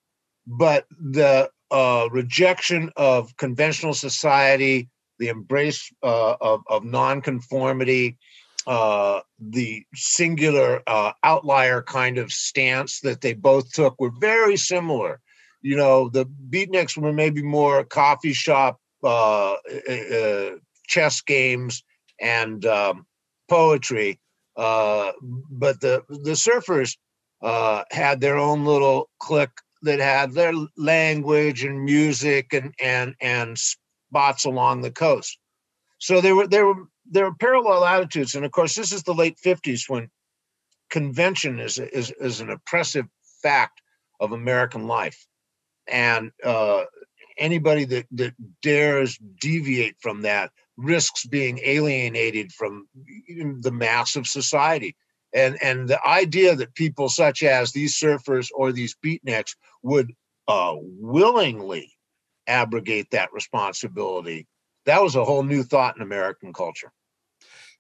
but 0.45 0.87
the 0.91 1.51
uh, 1.70 2.08
rejection 2.11 2.90
of 2.96 3.37
conventional 3.37 3.94
society, 3.94 4.88
the 5.18 5.28
embrace 5.28 5.90
uh, 6.02 6.35
of 6.40 6.62
of 6.68 6.85
nonconformity, 6.85 8.18
uh, 8.66 9.20
the 9.38 9.85
singular 9.94 10.82
uh, 10.87 11.12
outlier 11.23 11.82
kind 11.82 12.18
of 12.18 12.32
stance 12.32 13.00
that 13.00 13.20
they 13.20 13.32
both 13.32 13.73
took 13.73 13.99
were 14.00 14.12
very 14.20 14.56
similar. 14.56 15.20
You 15.62 15.76
know, 15.76 16.08
the 16.08 16.26
beatniks 16.50 16.96
were 16.96 17.12
maybe 17.12 17.42
more 17.42 17.85
coffee 17.85 18.32
shop, 18.32 18.78
uh, 19.02 19.54
uh, 19.54 20.50
chess 20.87 21.20
games, 21.20 21.82
and 22.20 22.64
um, 22.66 23.06
poetry. 23.49 24.20
Uh, 24.56 25.12
but 25.50 25.80
the 25.80 26.02
the 26.08 26.32
surfers 26.32 26.96
uh, 27.42 27.85
had 27.90 28.20
their 28.20 28.37
own 28.37 28.64
little 28.64 29.11
clique 29.18 29.50
that 29.87 30.00
had 30.00 30.33
their 30.33 30.52
language 30.76 31.64
and 31.64 31.85
music 31.85 32.52
and 32.52 32.75
and 32.81 33.14
and 33.21 33.59
spots 33.59 34.45
along 34.45 34.83
the 34.83 34.90
coast. 34.90 35.38
So 35.99 36.21
there 36.21 36.37
were 36.37 36.47
there 36.47 36.66
were 36.66 36.88
there 37.11 37.25
were 37.25 37.35
parallel 37.35 37.85
attitudes, 37.85 38.35
and 38.35 38.45
of 38.45 38.52
course, 38.52 38.75
this 38.75 38.93
is 38.93 39.02
the 39.02 39.14
late 39.14 39.38
fifties 39.38 39.88
when 39.88 40.11
convention 40.90 41.59
is 41.59 41.78
is 41.78 42.11
is 42.21 42.40
an 42.40 42.50
oppressive 42.50 43.07
fact 43.43 43.81
of 44.21 44.33
American 44.33 44.87
life, 44.87 45.26
and 45.88 46.33
uh, 46.45 46.85
anybody 47.38 47.85
that 47.85 48.07
that 48.12 48.35
dares 48.62 49.19
deviate 49.40 49.97
from 50.00 50.23
that 50.23 50.50
risks 50.76 51.25
being 51.26 51.59
alienated 51.62 52.52
from 52.52 52.87
the 53.61 53.73
mass 53.73 54.16
of 54.16 54.26
society. 54.26 54.95
And 55.37 55.62
and 55.62 55.87
the 55.87 56.05
idea 56.07 56.57
that 56.57 56.75
people 56.75 57.11
such 57.11 57.43
as 57.43 57.73
these 57.73 57.95
surfers 57.95 58.49
or 58.55 58.73
these 58.73 58.97
beatniks 59.05 59.55
would 59.83 60.14
uh, 60.49 60.75
willingly 60.81 61.93
abrogate 62.47 63.11
that 63.11 63.33
responsibility, 63.35 64.47
that 64.87 65.02
was 65.02 65.14
a 65.14 65.25
whole 65.25 65.43
new 65.43 65.62
thought 65.62 65.95
in 65.95 66.02
American 66.02 66.55
culture. 66.55 66.90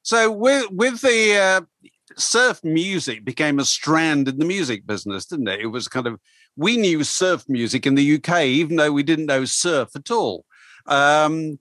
So 0.02 0.30
with 0.30 0.70
with 0.70 1.00
the 1.00 1.34
uh, 1.34 1.86
surf 2.18 2.62
music 2.62 3.24
became 3.24 3.58
a 3.58 3.64
strand 3.64 4.28
in 4.28 4.38
the 4.38 4.44
music 4.44 4.86
business, 4.86 5.24
didn't 5.24 5.48
it? 5.48 5.60
It 5.60 5.68
was 5.68 5.88
kind 5.88 6.06
of 6.06 6.20
we 6.56 6.76
knew 6.76 7.04
surf 7.04 7.46
music 7.48 7.86
in 7.86 7.94
the 7.94 8.16
UK, 8.16 8.42
even 8.42 8.76
though 8.76 8.92
we 8.92 9.02
didn't 9.02 9.26
know 9.26 9.46
surf 9.46 9.96
at 9.96 10.10
all. 10.10 10.44
Um, 10.84 11.58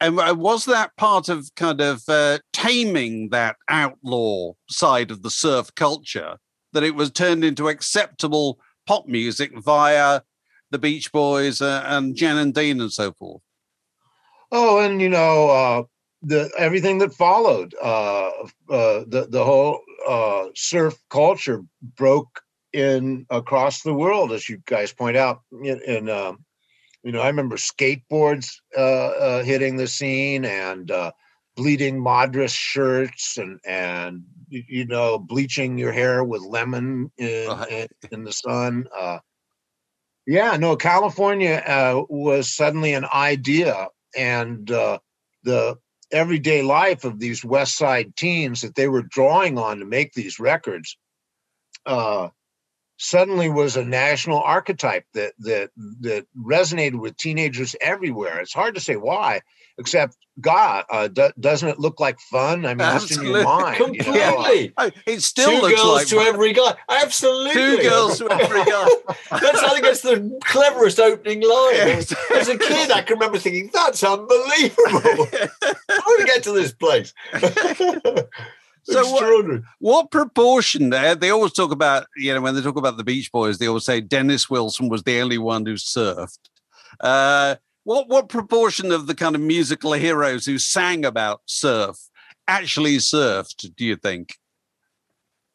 and 0.00 0.18
uh, 0.18 0.34
was 0.36 0.64
that 0.64 0.96
part 0.96 1.28
of 1.28 1.54
kind 1.54 1.80
of 1.80 2.02
uh, 2.08 2.38
taming 2.64 3.28
that 3.28 3.56
outlaw 3.68 4.52
side 4.68 5.10
of 5.10 5.22
the 5.22 5.30
surf 5.30 5.74
culture 5.74 6.36
that 6.72 6.82
it 6.82 6.94
was 6.94 7.10
turned 7.10 7.44
into 7.44 7.68
acceptable 7.68 8.58
pop 8.86 9.06
music 9.06 9.52
via 9.58 10.20
the 10.70 10.78
Beach 10.78 11.12
Boys 11.12 11.60
uh, 11.60 11.84
and 11.86 12.16
Jan 12.16 12.38
and 12.38 12.54
Dean 12.54 12.80
and 12.80 12.92
so 12.92 13.12
forth? 13.12 13.42
Oh, 14.50 14.78
and 14.78 15.00
you 15.00 15.08
know 15.08 15.50
uh, 15.50 15.82
the 16.22 16.50
everything 16.56 16.98
that 16.98 17.12
followed. 17.12 17.74
Uh, 17.82 18.30
uh, 18.70 19.04
the 19.06 19.26
the 19.28 19.44
whole 19.44 19.80
uh, 20.08 20.46
surf 20.54 20.96
culture 21.10 21.62
broke 21.96 22.40
in 22.72 23.26
across 23.30 23.82
the 23.82 23.94
world, 23.94 24.32
as 24.32 24.48
you 24.48 24.60
guys 24.66 24.92
point 24.92 25.16
out. 25.16 25.42
In, 25.52 25.80
in 25.86 26.08
um, 26.08 26.44
you 27.02 27.12
know, 27.12 27.20
I 27.20 27.26
remember 27.26 27.56
skateboards 27.56 28.54
uh, 28.76 29.42
hitting 29.42 29.76
the 29.76 29.86
scene 29.86 30.44
and 30.44 30.90
bleeding 31.56 32.02
Madras 32.02 32.52
shirts 32.52 33.38
and 33.38 33.60
and 33.66 34.24
you, 34.48 34.86
know 34.86 35.18
bleaching 35.18 35.78
your 35.78 35.92
hair 35.92 36.24
with 36.24 36.42
lemon 36.42 37.10
in, 37.18 37.48
Right. 37.48 37.70
in, 37.70 37.88
in 38.10 38.24
the 38.24 38.32
sun. 38.32 38.86
Uh, 38.96 39.18
Yeah, 40.26 40.56
no, 40.56 40.76
California 40.76 41.62
uh, 41.66 42.02
was 42.08 42.50
suddenly 42.54 42.94
an 42.94 43.04
idea, 43.12 43.88
and 44.16 44.70
uh, 44.70 44.98
the 45.42 45.76
everyday 46.10 46.62
life 46.62 47.04
of 47.04 47.18
these 47.18 47.44
West 47.44 47.76
Side 47.76 48.14
teens 48.16 48.60
that 48.60 48.74
they 48.74 48.88
were 48.88 49.02
drawing 49.02 49.58
on 49.58 49.78
to 49.78 49.84
make 49.84 50.12
these 50.12 50.38
records 50.38 50.96
uh, 51.86 52.28
suddenly 52.96 53.48
was 53.48 53.76
a 53.76 53.84
national 53.84 54.40
archetype 54.40 55.04
that 55.14 55.34
that 55.40 55.70
that 56.00 56.26
resonated 56.38 57.00
with 57.00 57.16
teenagers 57.16 57.74
everywhere. 57.80 58.40
It's 58.40 58.52
hard 58.52 58.74
to 58.74 58.80
say 58.80 58.96
why, 58.96 59.40
except 59.78 60.16
God, 60.40 60.84
uh, 60.90 61.08
do, 61.08 61.30
doesn't 61.38 61.68
it 61.68 61.78
look 61.78 62.00
like 62.00 62.18
fun? 62.18 62.66
I 62.66 62.74
mean, 62.74 62.88
what's 62.88 63.16
in 63.16 63.24
your 63.24 63.44
mind? 63.44 63.76
Completely. 63.76 64.62
You 64.62 64.72
know? 64.76 64.90
It 65.06 65.22
still 65.22 65.50
two 65.50 65.62
looks 65.62 65.80
girls 65.80 65.94
like 65.94 66.06
to 66.08 66.18
every 66.18 66.52
guy. 66.52 66.74
Absolutely. 66.90 67.52
two 67.52 67.82
girls 67.88 68.18
to 68.18 68.30
every 68.30 68.64
guy. 68.64 68.88
That's 69.30 69.62
I 69.62 69.68
think 69.70 69.84
it's 69.84 70.02
the 70.02 70.38
cleverest 70.44 70.98
opening 70.98 71.40
line. 71.40 71.74
Yes. 71.74 72.14
As 72.34 72.48
a 72.48 72.58
kid, 72.58 72.90
I 72.90 73.02
can 73.02 73.14
remember 73.14 73.38
thinking, 73.38 73.70
"That's 73.72 74.02
unbelievable." 74.02 74.80
How 75.88 76.16
did 76.16 76.18
we 76.18 76.24
get 76.24 76.42
to 76.44 76.52
this 76.52 76.72
place? 76.72 77.14
So 78.84 79.02
what-. 79.10 79.62
What 79.78 80.10
proportion 80.10 80.90
there? 80.90 81.14
They 81.14 81.30
always 81.30 81.52
talk 81.52 81.72
about, 81.72 82.06
you 82.16 82.32
know, 82.34 82.40
when 82.40 82.54
they 82.54 82.60
talk 82.62 82.76
about 82.76 82.96
the 82.96 83.04
Beach 83.04 83.30
Boys, 83.32 83.58
they 83.58 83.66
always 83.66 83.84
say 83.84 84.00
Dennis 84.00 84.48
Wilson 84.50 84.88
was 84.88 85.02
the 85.02 85.20
only 85.20 85.38
one 85.38 85.64
who 85.66 85.74
surfed. 85.74 86.38
Uh, 87.00 87.56
what 87.84 88.08
what 88.08 88.28
proportion 88.28 88.92
of 88.92 89.06
the 89.06 89.14
kind 89.14 89.34
of 89.34 89.40
musical 89.40 89.92
heroes 89.94 90.46
who 90.46 90.58
sang 90.58 91.04
about 91.04 91.40
surf 91.46 91.96
actually 92.46 92.96
surfed? 92.98 93.74
Do 93.76 93.84
you 93.84 93.96
think? 93.96 94.36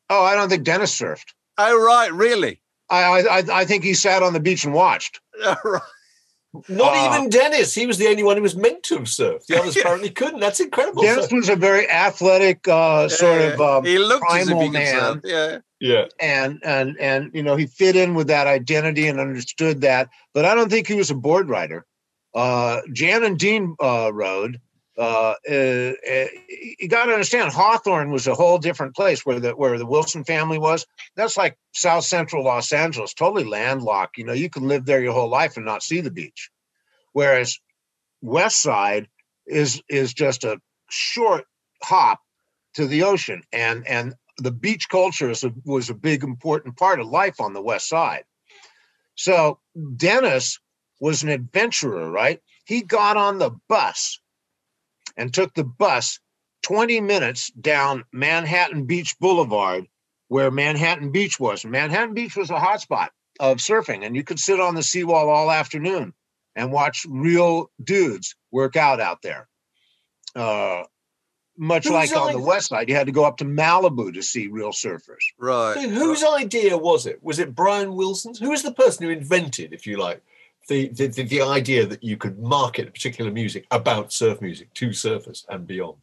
Oh, 0.10 0.24
I 0.24 0.36
don't 0.36 0.50
think 0.50 0.64
Dennis 0.64 1.00
surfed. 1.00 1.34
Oh, 1.58 1.86
right, 1.86 2.12
really? 2.12 2.62
I, 2.90 3.22
I 3.30 3.44
I- 3.62 3.66
think 3.66 3.84
he 3.84 3.94
sat 3.94 4.24
on 4.24 4.34
the 4.34 4.40
beach 4.40 4.64
and 4.66 4.74
watched. 4.74 5.20
Right. 5.64 5.82
Not 6.68 6.96
Uh, 6.96 7.16
even 7.16 7.30
Dennis. 7.30 7.76
He 7.76 7.86
was 7.86 7.98
the 8.00 8.08
only 8.08 8.24
one 8.24 8.36
who 8.38 8.42
was 8.44 8.56
meant 8.56 8.82
to 8.84 8.96
have 8.96 9.04
surfed. 9.06 9.46
The 9.46 9.60
others 9.60 9.78
apparently 9.82 10.10
couldn't. 10.10 10.40
That's 10.40 10.60
incredible. 10.60 11.04
Dennis 11.04 11.30
So- 11.30 11.36
was 11.36 11.50
a 11.50 11.56
very 11.56 11.88
athletic 11.90 12.68
uh, 12.68 13.08
sort 13.08 13.42
of 13.42 13.62
um, 13.62 13.86
he 13.86 14.00
looked 14.00 14.26
as 14.32 14.42
if 14.42 14.48
primal 14.48 14.64
he 14.64 14.70
man. 14.72 15.22
Yeah. 15.24 15.58
yeah. 15.80 16.06
and 16.20 16.60
and 16.64 16.98
and 17.00 17.30
you 17.34 17.44
know 17.44 17.56
he 17.56 17.68
fit 17.68 17.96
in 17.96 18.16
with 18.16 18.28
that 18.28 18.48
identity 18.48 19.08
and 19.08 19.20
understood 19.20 19.82
that 19.82 20.10
but 20.34 20.44
i 20.44 20.54
don't 20.56 20.70
think 20.70 20.88
he 20.88 20.96
was 20.96 21.10
a 21.12 21.16
board 21.16 21.48
rider. 21.50 21.86
uh 22.36 22.82
jan 22.94 23.24
and 23.24 23.38
dean 23.40 23.76
uh 23.82 24.12
rode 24.14 24.60
uh, 25.00 25.36
uh, 25.50 25.94
you 26.80 26.90
got 26.90 27.06
to 27.06 27.14
understand 27.14 27.54
hawthorne 27.54 28.12
was 28.12 28.28
a 28.28 28.36
whole 28.36 28.58
different 28.58 28.94
place 28.94 29.26
where 29.26 29.40
the 29.40 29.52
where 29.52 29.78
the 29.78 29.86
wilson 29.86 30.26
family 30.26 30.60
was. 30.60 30.86
That's 31.16 31.38
like 31.38 31.58
south 31.74 32.04
central 32.04 32.44
los 32.44 32.74
angeles 32.74 33.14
totally 33.14 33.46
landlocked. 33.46 34.18
You 34.18 34.26
know 34.26 34.34
you 34.34 34.50
can 34.50 34.68
live 34.68 34.86
there 34.86 35.02
your 35.02 35.14
whole 35.14 35.30
life 35.30 35.56
and 35.56 35.66
not 35.66 35.84
see 35.84 36.02
the 36.02 36.12
beach. 36.12 36.50
Whereas 37.14 37.60
west 38.22 38.62
side 38.62 39.08
is 39.48 39.82
is 39.88 40.14
just 40.14 40.44
a 40.44 40.60
short 40.90 41.46
hop 41.82 42.20
to 42.74 42.86
the 42.86 43.04
ocean 43.04 43.44
and 43.54 43.88
and 43.88 44.16
the 44.38 44.52
beach 44.52 44.90
culture 44.90 45.30
a, 45.30 45.52
was 45.66 45.90
a 45.90 45.96
big 45.96 46.24
important 46.24 46.76
part 46.76 47.00
of 47.00 47.08
life 47.08 47.40
on 47.40 47.54
the 47.54 47.62
west 47.62 47.88
side. 47.88 48.26
So 49.16 49.60
dennis 49.96 50.60
was 51.00 51.24
an 51.24 51.30
adventurer 51.30 52.12
right? 52.12 52.42
He 52.66 52.82
got 52.82 53.16
on 53.16 53.38
the 53.38 53.52
bus 53.70 54.20
and 55.20 55.32
took 55.34 55.54
the 55.54 55.64
bus 55.64 56.20
20 56.64 57.02
minutes 57.02 57.52
down 57.52 58.04
manhattan 58.12 58.86
beach 58.86 59.16
boulevard 59.20 59.86
where 60.30 60.50
manhattan 60.50 61.12
beach 61.12 61.40
was 61.40 61.64
manhattan 61.64 62.16
beach 62.16 62.36
was 62.36 62.50
a 62.50 62.56
hotspot 62.56 63.10
of 63.40 63.58
surfing 63.58 64.04
and 64.06 64.16
you 64.16 64.24
could 64.24 64.40
sit 64.40 64.60
on 64.60 64.74
the 64.74 64.82
seawall 64.84 65.30
all 65.30 65.52
afternoon 65.52 66.14
and 66.56 66.72
watch 66.72 67.06
real 67.08 67.70
dudes 67.84 68.36
work 68.52 68.76
out 68.76 69.00
out 69.00 69.22
there 69.22 69.48
uh, 70.36 70.84
much 71.58 71.84
Who's 71.84 71.94
like 71.94 72.16
on 72.16 72.30
on- 72.30 72.34
the 72.34 72.40
west 72.40 72.70
side, 72.70 72.88
you 72.88 72.96
had 72.96 73.08
to 73.08 73.12
go 73.12 73.26
up 73.26 73.38
to 73.38 73.46
Malibu 73.46 74.14
to 74.14 74.24
see 74.24 74.48
real 74.48 74.72
surfers. 74.72 75.26
Right. 75.38 75.74
So 75.74 75.90
whose 75.90 76.24
idea 76.24 76.78
was 76.78 77.06
it? 77.06 77.22
Was 77.22 77.38
it 77.38 77.54
Brian 77.54 77.96
Wilson's? 77.96 78.40
Who 78.40 78.50
was 78.50 78.64
the 78.64 78.74
person 78.74 79.06
who 79.06 79.12
invented, 79.12 79.74
if 79.74 79.86
you 79.86 79.98
like, 79.98 80.24
the, 80.70 80.88
the, 80.90 81.08
the, 81.08 81.24
the 81.24 81.42
idea 81.42 81.86
that 81.86 82.04
you 82.04 82.16
could 82.16 82.40
market 82.40 82.88
a 82.88 82.92
particular 82.92 83.32
music 83.32 83.66
about 83.72 84.14
surf 84.14 84.40
music 84.42 84.74
to 84.76 84.90
surfers 84.90 85.44
and 85.50 85.68
beyond? 85.68 85.98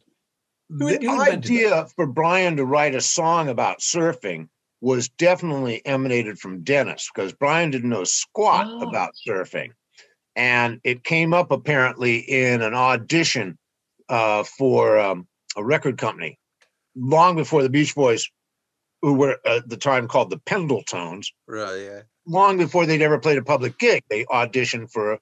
Who- 0.69 0.77
the 0.97 1.05
who 1.05 1.19
invented 1.21 1.51
idea 1.51 1.85
for 1.95 2.05
Brian 2.05 2.57
to 2.57 2.65
write 2.65 2.93
a 2.93 3.01
song 3.01 3.49
about 3.49 3.79
surfing 3.79 4.49
was 4.81 5.09
definitely 5.09 5.83
emanated 5.85 6.37
from 6.37 6.61
Dennis 6.63 7.09
because 7.11 7.33
Brian 7.33 7.71
didn't 7.71 7.89
know 7.89 8.03
squat 8.03 8.67
Oh. 8.69 8.87
about 8.87 9.13
surfing. 9.27 9.71
And 10.35 10.79
it 10.83 11.03
came 11.03 11.33
up 11.33 11.49
apparently 11.51 12.17
in 12.19 12.61
an 12.61 12.75
audition 12.75 13.57
uh, 14.07 14.43
for 14.43 14.99
um, 14.99 15.27
a 15.55 15.63
record 15.63 15.97
company 15.97 16.37
long 16.95 17.35
before 17.35 17.63
the 17.63 17.69
Beach 17.69 17.95
Boys, 17.95 18.29
who 19.01 19.13
were 19.13 19.37
at 19.45 19.67
the 19.67 19.77
time 19.77 20.07
called 20.07 20.29
the 20.29 20.37
Pendletones, 20.39 21.27
Right. 21.47 21.75
Yeah. 21.81 22.01
Long 22.27 22.57
before 22.57 22.85
they'd 22.85 23.01
ever 23.01 23.19
played 23.19 23.37
a 23.37 23.43
public 23.43 23.79
gig, 23.79 24.03
they 24.09 24.25
auditioned 24.25 24.91
for 24.91 25.13
a 25.13 25.19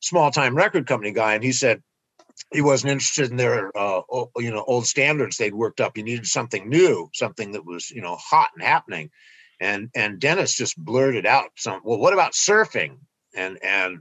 small 0.00 0.30
time 0.30 0.54
record 0.54 0.86
company 0.86 1.12
guy, 1.12 1.34
and 1.34 1.44
he 1.44 1.52
said 1.52 1.82
he 2.52 2.60
wasn't 2.60 2.92
interested 2.92 3.30
in 3.30 3.36
their 3.36 3.76
uh, 3.76 4.02
you 4.36 4.50
know 4.50 4.64
old 4.66 4.86
standards 4.86 5.36
they'd 5.36 5.54
worked 5.54 5.80
up. 5.80 5.92
He 5.96 6.02
needed 6.02 6.26
something 6.26 6.68
new, 6.68 7.08
something 7.14 7.52
that 7.52 7.64
was 7.64 7.90
you 7.90 8.02
know 8.02 8.16
hot 8.16 8.50
and 8.54 8.62
happening. 8.62 9.10
And 9.60 9.90
and 9.94 10.20
Dennis 10.20 10.56
just 10.56 10.76
blurted 10.76 11.24
out 11.24 11.50
some. 11.56 11.80
Well, 11.84 11.98
what 11.98 12.12
about 12.12 12.32
surfing? 12.32 12.98
And 13.34 13.58
and 13.62 14.00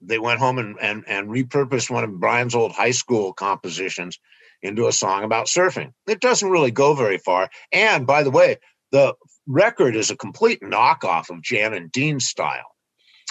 they 0.00 0.18
went 0.18 0.38
home 0.38 0.58
and 0.58 0.76
and 0.80 1.04
and 1.08 1.28
repurposed 1.28 1.90
one 1.90 2.04
of 2.04 2.20
Brian's 2.20 2.54
old 2.54 2.72
high 2.72 2.92
school 2.92 3.32
compositions 3.32 4.18
into 4.62 4.86
a 4.86 4.92
song 4.92 5.24
about 5.24 5.46
surfing. 5.46 5.92
It 6.06 6.20
doesn't 6.20 6.48
really 6.48 6.70
go 6.70 6.94
very 6.94 7.18
far. 7.18 7.50
And 7.72 8.06
by 8.06 8.22
the 8.22 8.30
way, 8.30 8.56
the 8.96 9.14
record 9.46 9.94
is 9.94 10.10
a 10.10 10.16
complete 10.16 10.60
knockoff 10.62 11.28
of 11.28 11.42
Jan 11.42 11.74
and 11.74 11.92
Dean's 11.92 12.24
style. 12.24 12.74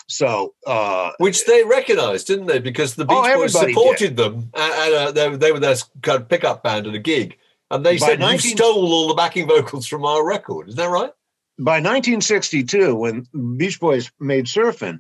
So 0.07 0.53
uh, 0.67 1.11
Which 1.17 1.45
they 1.45 1.63
recognised, 1.63 2.27
didn't 2.27 2.45
they? 2.45 2.59
Because 2.59 2.93
the 2.93 3.05
Beach 3.05 3.17
Oh, 3.17 3.35
Boys 3.35 3.59
supported 3.59 4.15
them, 4.15 4.51
and, 4.53 4.93
uh, 4.93 5.11
they, 5.11 5.35
they 5.35 5.51
were 5.51 5.59
their 5.59 5.75
kind 6.03 6.21
of 6.21 6.29
pickup 6.29 6.61
band 6.61 6.85
at 6.85 6.93
a 6.93 6.99
gig, 6.99 7.37
and 7.71 7.83
they 7.83 7.97
By 7.97 8.05
said, 8.05 8.19
19 8.19 8.51
"You 8.51 8.57
stole 8.57 8.93
all 8.93 9.07
the 9.07 9.15
backing 9.15 9.47
vocals 9.47 9.87
from 9.87 10.05
our 10.05 10.23
record." 10.23 10.69
Is 10.69 10.75
that 10.75 10.89
right? 10.89 11.11
by 11.57 11.77
1962, 11.77 12.93
when 12.95 13.25
Beach 13.57 13.79
Boys 13.79 14.11
made 14.19 14.45
Surfin', 14.45 14.99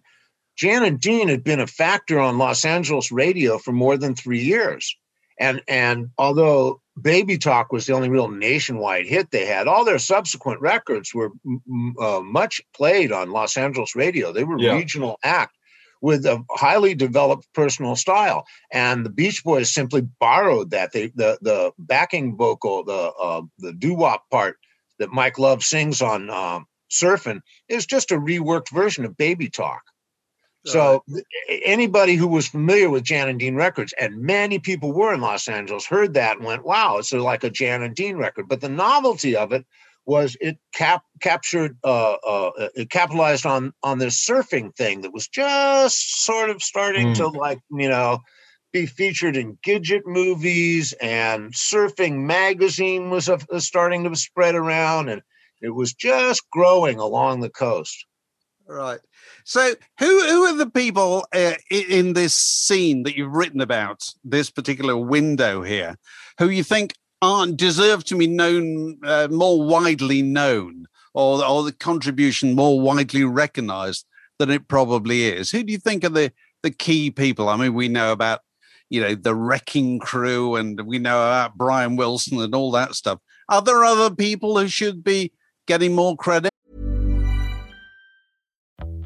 Jan 0.55 0.83
and 0.83 0.99
Dean 0.99 1.27
had 1.27 1.43
been 1.43 1.59
a 1.59 1.67
factor 1.67 2.17
on 2.17 2.37
Los 2.37 2.63
Angeles 2.63 3.11
radio 3.11 3.57
for 3.57 3.73
more 3.73 3.97
than 3.97 4.15
three 4.15 4.41
years. 4.41 4.95
And 5.39 5.61
and 5.67 6.09
although 6.17 6.81
Baby 7.01 7.37
Talk 7.37 7.71
was 7.71 7.85
the 7.85 7.93
only 7.93 8.09
real 8.09 8.29
nationwide 8.29 9.05
hit 9.05 9.31
they 9.31 9.45
had, 9.45 9.67
all 9.67 9.83
their 9.83 9.99
subsequent 9.99 10.61
records 10.61 11.13
were 11.13 11.31
uh, 11.99 12.21
much 12.21 12.61
played 12.75 13.11
on 13.11 13.31
Los 13.31 13.57
Angeles 13.57 13.95
radio. 13.95 14.31
They 14.31 14.43
were 14.45 14.57
Yeah. 14.59 14.75
regional 14.75 15.19
act 15.23 15.55
with 16.01 16.25
a 16.25 16.43
highly 16.51 16.93
developed 16.95 17.47
personal 17.53 17.95
style, 17.95 18.45
and 18.71 19.05
the 19.05 19.09
Beach 19.09 19.43
Boys 19.43 19.73
simply 19.73 20.01
borrowed 20.19 20.71
that. 20.71 20.91
They 20.93 21.07
the 21.07 21.37
the 21.41 21.71
backing 21.79 22.37
vocal, 22.37 22.83
the 22.83 23.11
uh, 23.19 23.41
the 23.59 23.73
doo 23.73 23.95
wop 23.95 24.29
part 24.29 24.57
that 24.99 25.11
Mike 25.11 25.37
Love 25.39 25.63
sings 25.63 26.01
on 26.01 26.29
um, 26.29 26.65
Surfing 26.91 27.41
is 27.67 27.85
just 27.85 28.11
a 28.11 28.17
reworked 28.17 28.69
version 28.69 29.03
of 29.03 29.17
Baby 29.17 29.49
Talk. 29.49 29.81
So 30.65 31.03
th- 31.07 31.25
anybody 31.63 32.15
who 32.15 32.27
was 32.27 32.47
familiar 32.47 32.89
with 32.89 33.03
Jan 33.03 33.29
and 33.29 33.39
Dean 33.39 33.55
records, 33.55 33.93
and 33.99 34.21
many 34.21 34.59
people 34.59 34.91
were 34.91 35.13
in 35.13 35.21
Los 35.21 35.47
Angeles, 35.47 35.85
heard 35.85 36.13
that 36.15 36.37
and 36.37 36.45
went, 36.45 36.65
"Wow, 36.65 36.97
it's 36.97 37.13
like 37.13 37.43
a 37.43 37.49
Jan 37.49 37.83
and 37.83 37.95
Dean 37.95 38.17
record." 38.17 38.47
But 38.47 38.61
the 38.61 38.69
novelty 38.69 39.35
of 39.35 39.51
it 39.51 39.65
was 40.05 40.35
it 40.41 40.57
cap 40.73 41.03
captured, 41.21 41.77
uh, 41.83 42.13
uh, 42.13 42.69
it 42.75 42.89
capitalized 42.89 43.45
on 43.45 43.73
on 43.83 43.99
this 43.99 44.23
surfing 44.25 44.75
thing 44.75 45.01
that 45.01 45.13
was 45.13 45.27
just 45.27 46.23
sort 46.25 46.49
of 46.49 46.61
starting 46.61 47.13
to 47.15 47.27
like 47.27 47.59
you 47.71 47.89
know 47.89 48.19
be 48.75 48.85
featured 48.85 49.37
in 49.37 49.57
Gidget 49.65 50.05
movies, 50.05 50.93
and 51.01 51.53
Surfing 51.53 52.25
Magazine 52.25 53.09
was 53.09 53.29
uh, 53.29 53.37
starting 53.57 54.03
to 54.03 54.15
spread 54.15 54.53
around, 54.53 55.09
and 55.09 55.21
it 55.61 55.69
was 55.69 55.93
just 55.93 56.49
growing 56.51 56.99
along 56.99 57.39
the 57.39 57.49
coast. 57.49 58.05
Right. 58.67 58.99
So, 59.47 59.75
who 59.99 60.23
who 60.27 60.43
are 60.45 60.57
the 60.57 60.69
people 60.69 61.27
uh, 61.31 61.53
in 61.69 62.13
this 62.13 62.33
scene 62.33 63.03
that 63.03 63.15
you've 63.15 63.31
written 63.31 63.61
about, 63.61 64.09
this 64.23 64.49
particular 64.49 64.97
window 64.97 65.61
here, 65.61 65.97
who 66.39 66.49
you 66.49 66.63
think 66.63 66.93
aren't 67.21 67.55
deserve 67.55 68.03
to 68.05 68.17
be 68.17 68.25
known 68.25 68.97
uh, 69.03 69.27
more 69.29 69.61
widely 69.61 70.23
known, 70.23 70.87
or 71.13 71.45
or 71.45 71.61
the 71.61 71.71
contribution 71.71 72.55
more 72.55 72.81
widely 72.81 73.23
recognised 73.23 74.07
than 74.39 74.49
it 74.49 74.67
probably 74.67 75.25
is? 75.25 75.51
Who 75.51 75.61
do 75.61 75.71
you 75.71 75.77
think 75.77 76.03
are 76.03 76.09
the 76.09 76.31
the 76.63 76.71
key 76.71 77.11
people? 77.11 77.47
I 77.47 77.55
mean, 77.55 77.75
we 77.75 77.87
know 77.87 78.11
about 78.11 78.39
you 78.89 78.99
know 78.99 79.13
the 79.13 79.35
Wrecking 79.35 79.99
Crew, 79.99 80.55
and 80.55 80.81
we 80.81 80.97
know 80.97 81.17
about 81.17 81.55
Brian 81.55 81.97
Wilson 81.97 82.41
and 82.41 82.55
all 82.55 82.71
that 82.71 82.95
stuff. 82.95 83.19
Are 83.47 83.61
there 83.61 83.85
other 83.85 84.13
people 84.13 84.57
who 84.57 84.67
should 84.67 85.03
be 85.03 85.33
getting 85.67 85.93
more 85.93 86.17
credit? 86.17 86.51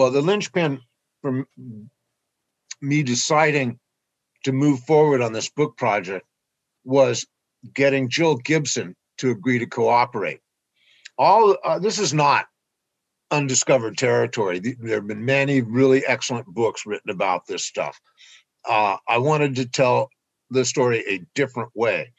Well, 0.00 0.10
the 0.10 0.22
linchpin 0.22 0.80
for 1.20 1.46
me 2.80 3.02
deciding 3.02 3.78
to 4.44 4.52
move 4.52 4.80
forward 4.84 5.20
on 5.20 5.34
this 5.34 5.50
book 5.50 5.76
project 5.76 6.24
was 6.84 7.26
getting 7.74 8.08
Jill 8.08 8.36
Gibson 8.36 8.96
to 9.18 9.30
agree 9.30 9.58
to 9.58 9.66
cooperate. 9.66 10.40
All 11.18 11.54
uh, 11.62 11.78
this 11.78 11.98
is 11.98 12.14
not 12.14 12.46
undiscovered 13.30 13.98
territory. 13.98 14.58
There 14.60 14.94
have 14.94 15.06
been 15.06 15.26
many 15.26 15.60
really 15.60 16.02
excellent 16.06 16.46
books 16.46 16.86
written 16.86 17.10
about 17.10 17.46
this 17.46 17.66
stuff. 17.66 18.00
Uh, 18.66 18.96
I 19.06 19.18
wanted 19.18 19.54
to 19.56 19.66
tell 19.66 20.08
the 20.48 20.64
story 20.64 21.04
a 21.06 21.26
different 21.34 21.72
way. 21.74 22.10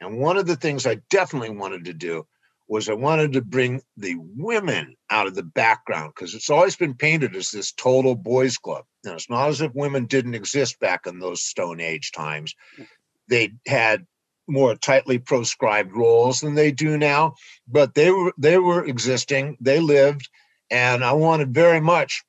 And 0.00 0.18
one 0.18 0.38
of 0.38 0.48
the 0.48 0.56
things 0.56 0.88
I 0.88 0.96
definitely 1.08 1.50
wanted 1.50 1.84
to 1.84 1.92
do 1.92 2.26
was 2.68 2.88
I 2.88 2.94
wanted 2.94 3.32
to 3.32 3.42
bring 3.42 3.82
the 3.96 4.16
women 4.36 4.94
out 5.10 5.26
of 5.26 5.34
the 5.34 5.42
background 5.42 6.12
because 6.14 6.34
it's 6.34 6.50
always 6.50 6.76
been 6.76 6.94
painted 6.94 7.34
as 7.34 7.50
this 7.50 7.72
total 7.72 8.14
boys 8.14 8.58
club. 8.58 8.84
And 9.04 9.14
it's 9.14 9.30
not 9.30 9.48
as 9.48 9.60
if 9.62 9.74
women 9.74 10.04
didn't 10.04 10.34
exist 10.34 10.78
back 10.78 11.06
in 11.06 11.18
those 11.18 11.42
Stone 11.42 11.80
Age 11.80 12.12
times. 12.12 12.54
Mm. 12.78 12.86
They 13.28 13.52
had 13.66 14.06
more 14.46 14.74
tightly 14.74 15.18
proscribed 15.18 15.96
roles 15.96 16.40
than 16.40 16.54
they 16.54 16.70
do 16.70 16.98
now, 16.98 17.34
but 17.66 17.94
they 17.94 18.10
were 18.10 18.32
they 18.38 18.58
were 18.58 18.84
existing. 18.84 19.56
They 19.60 19.80
lived, 19.80 20.28
and 20.70 21.04
I 21.04 21.12
wanted 21.12 21.54
very 21.54 21.80
much 21.80 22.22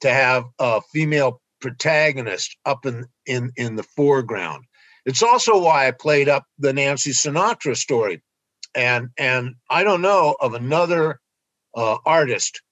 to 0.00 0.10
have 0.10 0.44
a 0.58 0.80
female 0.92 1.40
protagonist 1.60 2.56
up 2.64 2.86
in 2.86 3.06
in 3.26 3.52
in 3.56 3.76
the 3.76 3.82
foreground. 3.82 4.64
It's 5.04 5.22
also 5.22 5.58
why 5.58 5.88
I 5.88 5.92
played 5.92 6.28
up 6.28 6.44
the 6.58 6.72
Nancy 6.72 7.12
Sinatra 7.12 7.76
story 7.76 8.22
and 8.74 9.10
and 9.18 9.54
I 9.70 9.84
don't 9.84 10.02
know 10.02 10.36
of 10.40 10.54
another 10.54 11.20
uh, 11.74 11.98
artist 12.04 12.62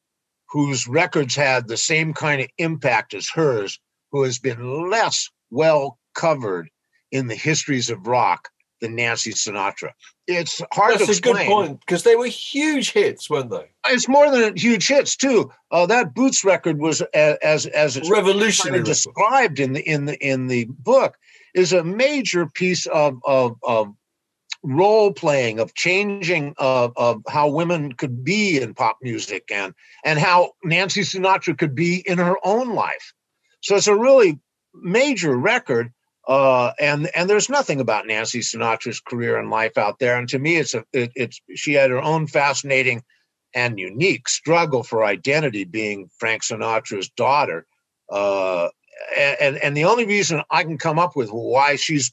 whose 0.48 0.86
records 0.86 1.34
had 1.34 1.68
the 1.68 1.76
same 1.76 2.14
kind 2.14 2.40
of 2.40 2.48
impact 2.58 3.14
as 3.14 3.28
hers, 3.28 3.78
who 4.12 4.22
has 4.22 4.38
been 4.38 4.90
less 4.90 5.28
well 5.50 5.98
covered 6.14 6.68
in 7.10 7.26
the 7.28 7.34
histories 7.34 7.90
of 7.90 8.06
rock 8.06 8.48
than 8.80 8.94
Nancy 8.94 9.32
Sinatra. 9.32 9.92
It's 10.26 10.60
hard 10.72 10.94
That's 10.94 11.06
to 11.06 11.10
explain. 11.10 11.36
a 11.36 11.38
good 11.38 11.46
point 11.46 11.80
because 11.80 12.02
they 12.02 12.16
were 12.16 12.26
huge 12.26 12.92
hits, 12.92 13.30
weren't 13.30 13.50
they? 13.50 13.70
It's 13.86 14.08
more 14.08 14.30
than 14.30 14.56
huge 14.56 14.88
hits 14.88 15.16
too. 15.16 15.50
Uh, 15.70 15.86
that 15.86 16.14
Boots 16.14 16.44
record 16.44 16.78
was 16.78 17.00
as 17.14 17.36
as, 17.42 17.66
as 17.66 17.96
it's 17.96 18.10
revolutionary 18.10 18.82
described 18.82 19.60
in 19.60 19.72
the 19.72 19.88
in 19.88 20.06
the 20.06 20.16
in 20.26 20.48
the 20.48 20.66
book 20.70 21.16
is 21.54 21.72
a 21.72 21.84
major 21.84 22.46
piece 22.46 22.86
of 22.86 23.18
of, 23.24 23.56
of 23.62 23.94
role 24.66 25.12
playing 25.12 25.60
of 25.60 25.74
changing 25.74 26.54
of, 26.58 26.92
of 26.96 27.22
how 27.28 27.48
women 27.48 27.92
could 27.92 28.24
be 28.24 28.60
in 28.60 28.74
pop 28.74 28.98
music 29.00 29.44
and 29.52 29.72
and 30.04 30.18
how 30.18 30.52
Nancy 30.64 31.02
Sinatra 31.02 31.56
could 31.56 31.74
be 31.74 32.02
in 32.06 32.18
her 32.18 32.36
own 32.44 32.74
life. 32.74 33.14
So 33.62 33.76
it's 33.76 33.86
a 33.86 33.94
really 33.94 34.38
major 34.74 35.36
record. 35.36 35.92
Uh, 36.26 36.72
and 36.80 37.08
and 37.14 37.30
there's 37.30 37.48
nothing 37.48 37.80
about 37.80 38.06
Nancy 38.06 38.40
Sinatra's 38.40 38.98
career 38.98 39.38
and 39.38 39.48
life 39.48 39.78
out 39.78 40.00
there. 40.00 40.18
And 40.18 40.28
to 40.30 40.38
me, 40.40 40.56
it's 40.56 40.74
a 40.74 40.84
it, 40.92 41.12
it's 41.14 41.40
she 41.54 41.72
had 41.74 41.90
her 41.90 42.02
own 42.02 42.26
fascinating 42.26 43.04
and 43.54 43.78
unique 43.78 44.28
struggle 44.28 44.82
for 44.82 45.04
identity, 45.04 45.62
being 45.64 46.10
Frank 46.18 46.42
Sinatra's 46.42 47.08
daughter. 47.10 47.64
Uh, 48.10 48.68
and 49.16 49.56
and 49.58 49.76
the 49.76 49.84
only 49.84 50.04
reason 50.04 50.42
I 50.50 50.64
can 50.64 50.78
come 50.78 50.98
up 50.98 51.14
with 51.14 51.30
why 51.30 51.76
she's 51.76 52.12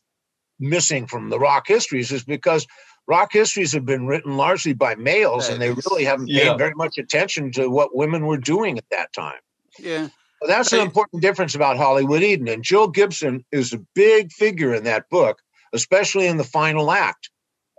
missing 0.59 1.07
from 1.07 1.29
the 1.29 1.39
rock 1.39 1.67
histories 1.67 2.11
is 2.11 2.23
because 2.23 2.65
rock 3.07 3.33
histories 3.33 3.73
have 3.73 3.85
been 3.85 4.05
written 4.07 4.37
largely 4.37 4.73
by 4.73 4.95
males 4.95 5.49
and 5.49 5.61
they 5.61 5.71
really 5.71 6.05
haven't 6.05 6.27
paid 6.27 6.45
Yeah. 6.45 6.55
very 6.57 6.73
much 6.75 6.97
attention 6.97 7.51
to 7.53 7.69
what 7.69 7.95
women 7.95 8.25
were 8.25 8.37
doing 8.37 8.77
at 8.77 8.85
that 8.91 9.11
time. 9.13 9.39
Yeah. 9.79 10.07
Well, 10.41 10.47
that's 10.47 10.73
an 10.73 10.79
important 10.81 11.21
difference 11.21 11.55
about 11.55 11.77
Hollywood 11.77 12.21
Eden. 12.21 12.47
And 12.49 12.63
Jill 12.63 12.87
Gibson 12.89 13.45
is 13.51 13.73
a 13.73 13.79
big 13.95 14.31
figure 14.31 14.73
in 14.73 14.83
that 14.83 15.09
book, 15.09 15.39
especially 15.73 16.27
in 16.27 16.37
the 16.37 16.43
final 16.43 16.91
act. 16.91 17.29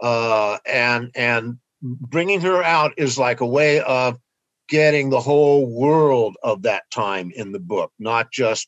Uh, 0.02 0.58
and 0.66 1.10
and 1.14 1.58
bringing 1.82 2.40
her 2.40 2.62
out 2.62 2.92
is 2.96 3.18
like 3.18 3.40
a 3.40 3.46
way 3.46 3.80
of 3.80 4.18
getting 4.68 5.10
the 5.10 5.20
whole 5.20 5.66
world 5.66 6.36
of 6.42 6.62
that 6.62 6.82
time 6.90 7.30
in 7.34 7.52
the 7.52 7.60
book, 7.60 7.92
not 7.98 8.32
just 8.32 8.66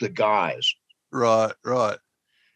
the 0.00 0.08
guys. 0.08 0.72
Right, 1.12 1.52
right. 1.64 1.98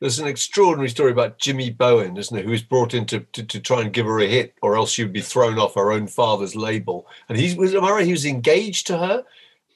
There's 0.00 0.18
an 0.18 0.26
extraordinary 0.26 0.88
story 0.88 1.12
about 1.12 1.38
Jimmy 1.38 1.70
Bowen, 1.70 2.16
isn't 2.16 2.34
there, 2.34 2.44
who 2.44 2.50
was 2.50 2.62
brought 2.62 2.94
in 2.94 3.04
to, 3.06 3.20
to, 3.20 3.42
to 3.44 3.60
try 3.60 3.82
and 3.82 3.92
give 3.92 4.06
her 4.06 4.18
a 4.18 4.26
hit, 4.26 4.54
or 4.62 4.74
else 4.74 4.92
she 4.92 5.02
would 5.02 5.12
be 5.12 5.20
thrown 5.20 5.58
off 5.58 5.74
her 5.74 5.92
own 5.92 6.06
father's 6.06 6.56
label. 6.56 7.06
And 7.28 7.36
he 7.36 7.54
was, 7.54 7.74
am 7.74 7.84
I 7.84 7.90
right, 7.90 8.06
he 8.06 8.12
was 8.12 8.24
engaged 8.24 8.86
to 8.86 8.96
her, 8.98 9.24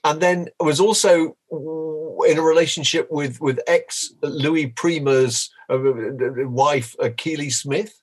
and 0.03 0.21
then 0.21 0.49
was 0.61 0.81
also 0.81 1.37
in 1.51 2.39
a 2.39 2.43
relationship 2.43 3.11
with 3.11 3.41
with 3.41 3.61
ex 3.67 4.15
Louis 4.23 4.69
Prima's 4.69 5.51
uh, 5.69 5.79
wife, 6.49 6.97
uh, 7.03 7.11
Keely 7.17 7.51
Smith. 7.51 8.01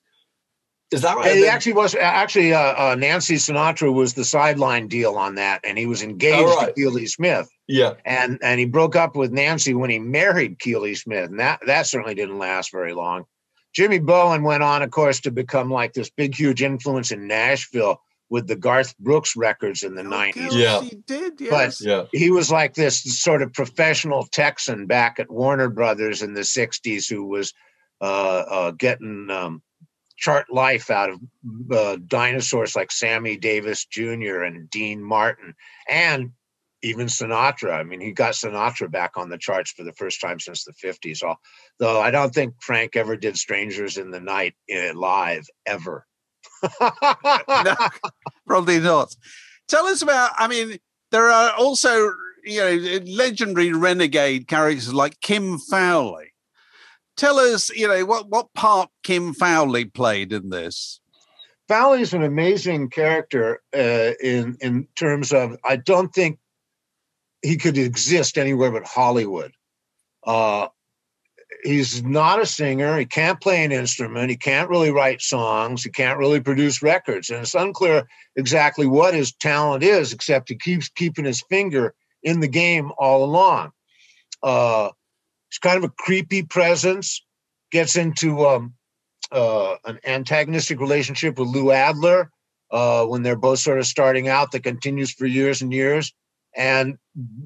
Is 0.91 1.03
that 1.03 1.15
right? 1.15 1.37
It 1.37 1.47
actually 1.47 1.73
was 1.73 1.95
actually 1.95 2.53
uh, 2.53 2.59
uh, 2.91 2.95
Nancy 2.95 3.35
Sinatra 3.35 3.93
was 3.93 4.13
the 4.13 4.25
sideline 4.25 4.87
deal 4.87 5.15
on 5.15 5.35
that, 5.35 5.61
and 5.63 5.77
he 5.77 5.85
was 5.85 6.03
engaged 6.03 6.37
Oh, 6.37 6.59
to 6.59 6.65
right. 6.65 6.75
Keely 6.75 7.07
Smith. 7.07 7.49
Yeah. 7.71 7.93
and 8.05 8.37
and 8.43 8.59
he 8.59 8.65
broke 8.65 8.95
up 8.95 9.15
with 9.15 9.31
Nancy 9.31 9.73
when 9.73 9.89
he 9.89 9.99
married 9.99 10.59
Keely 10.59 10.95
Smith, 10.95 11.29
and 11.29 11.39
that 11.39 11.59
that 11.65 11.87
certainly 11.87 12.15
didn't 12.15 12.37
last 12.39 12.71
very 12.71 12.93
long. 12.93 13.25
Jimmy 13.73 13.99
Bowen 13.99 14.43
went 14.43 14.63
on, 14.63 14.81
of 14.81 14.91
course, 14.91 15.21
to 15.21 15.31
become 15.31 15.69
like 15.71 15.93
this 15.93 16.09
big, 16.09 16.35
huge 16.35 16.61
influence 16.61 17.11
in 17.11 17.27
Nashville 17.27 18.01
with 18.29 18.47
the 18.47 18.55
Garth 18.55 18.97
Brooks 18.97 19.35
records 19.35 19.83
in 19.83 19.95
the 19.95 20.03
Oh, 20.03 20.07
nineties. 20.09 20.55
Yeah. 20.55 20.81
He 20.81 20.95
did, 21.07 21.37
But- 21.49 21.79
Yeah. 21.81 22.05
He 22.13 22.31
was 22.31 22.51
like 22.51 22.73
this 22.73 23.01
sort 23.21 23.41
of 23.41 23.53
professional 23.53 24.25
Texan 24.25 24.87
back 24.87 25.19
at 25.19 25.29
Warner 25.31 25.69
Brothers 25.69 26.21
in 26.21 26.33
the 26.33 26.41
'60s, 26.41 27.09
who 27.09 27.25
was 27.25 27.53
uh, 28.01 28.03
uh, 28.49 28.71
getting 28.71 29.29
um, 29.29 29.61
chart 30.17 30.47
life 30.51 30.89
out 30.89 31.09
of 31.09 31.19
uh, 31.71 31.97
dinosaurs 32.07 32.75
like 32.75 32.91
Sammy 32.91 33.37
Davis 33.37 33.85
Jr. 33.85 34.43
and 34.43 34.69
Dean 34.69 35.03
Martin, 35.03 35.53
and 35.89 36.31
even 36.83 37.07
Sinatra. 37.07 37.73
I 37.73 37.83
mean, 37.83 38.01
he 38.01 38.11
got 38.11 38.33
Sinatra 38.33 38.89
back 38.89 39.17
on 39.17 39.29
the 39.29 39.37
charts 39.37 39.71
for 39.71 39.83
the 39.83 39.93
first 39.93 40.21
time 40.21 40.39
since 40.39 40.63
the 40.63 40.73
50s. 40.73 41.21
Although 41.23 42.01
I 42.01 42.11
don't 42.11 42.33
think 42.33 42.55
Frank 42.61 42.95
ever 42.95 43.15
did 43.15 43.37
Strangers 43.37 43.97
in 43.97 44.11
the 44.11 44.19
Night 44.19 44.55
uh, 44.73 44.93
live 44.93 45.45
ever. 45.65 46.05
no, 46.81 47.75
probably 48.47 48.79
not. 48.79 49.15
Tell 49.67 49.85
us 49.85 50.01
about. 50.01 50.31
I 50.37 50.47
mean, 50.47 50.77
there 51.11 51.29
are 51.29 51.51
also 51.51 52.11
you 52.43 52.59
know 52.59 52.99
legendary 53.05 53.73
renegade 53.73 54.47
characters 54.47 54.93
like 54.93 55.19
Kim 55.21 55.57
Fowley. 55.57 56.33
Tell 57.17 57.39
us, 57.39 57.69
you 57.71 57.87
know, 57.87 58.05
what 58.05 58.29
what 58.29 58.53
part 58.53 58.89
Kim 59.03 59.33
Fowley 59.33 59.85
played 59.85 60.33
in 60.33 60.49
this. 60.49 60.99
Fowley 61.67 62.01
is 62.01 62.13
an 62.13 62.23
amazing 62.23 62.89
character 62.89 63.61
uh, 63.75 64.11
in 64.21 64.57
in 64.61 64.87
terms 64.95 65.31
of. 65.31 65.57
I 65.63 65.77
don't 65.77 66.13
think 66.13 66.39
he 67.41 67.57
could 67.57 67.77
exist 67.77 68.37
anywhere 68.37 68.71
but 68.71 68.85
Hollywood. 68.85 69.53
Uh, 70.25 70.67
he's 71.63 72.03
not 72.03 72.41
a 72.41 72.45
singer. 72.45 72.97
He 72.97 73.05
can't 73.05 73.41
play 73.41 73.63
an 73.63 73.71
instrument. 73.71 74.29
He 74.29 74.37
can't 74.37 74.69
really 74.69 74.91
write 74.91 75.21
songs. 75.21 75.83
He 75.83 75.89
can't 75.89 76.19
really 76.19 76.39
produce 76.39 76.81
records. 76.81 77.29
And 77.29 77.41
it's 77.41 77.55
unclear 77.55 78.07
exactly 78.35 78.87
what 78.87 79.13
his 79.13 79.33
talent 79.33 79.83
is, 79.83 80.13
except 80.13 80.49
he 80.49 80.55
keeps 80.55 80.89
keeping 80.89 81.25
his 81.25 81.41
finger 81.49 81.93
in 82.23 82.39
the 82.39 82.47
game 82.47 82.91
all 82.97 83.23
along. 83.23 83.71
Uh, 84.43 84.89
kind 85.61 85.77
of 85.77 85.83
a 85.83 85.89
creepy 85.89 86.43
presence, 86.43 87.23
gets 87.71 87.95
into 87.95 88.45
um, 88.45 88.73
uh, 89.31 89.75
an 89.85 89.99
antagonistic 90.05 90.79
relationship 90.79 91.39
with 91.39 91.47
Lou 91.47 91.71
Adler 91.71 92.29
uh, 92.71 93.05
when 93.05 93.23
they're 93.23 93.35
both 93.35 93.59
sort 93.59 93.79
of 93.79 93.85
starting 93.85 94.27
out 94.27 94.51
that 94.51 94.63
continues 94.63 95.11
for 95.11 95.25
years 95.25 95.61
and 95.61 95.73
years 95.73 96.13
and, 96.55 96.97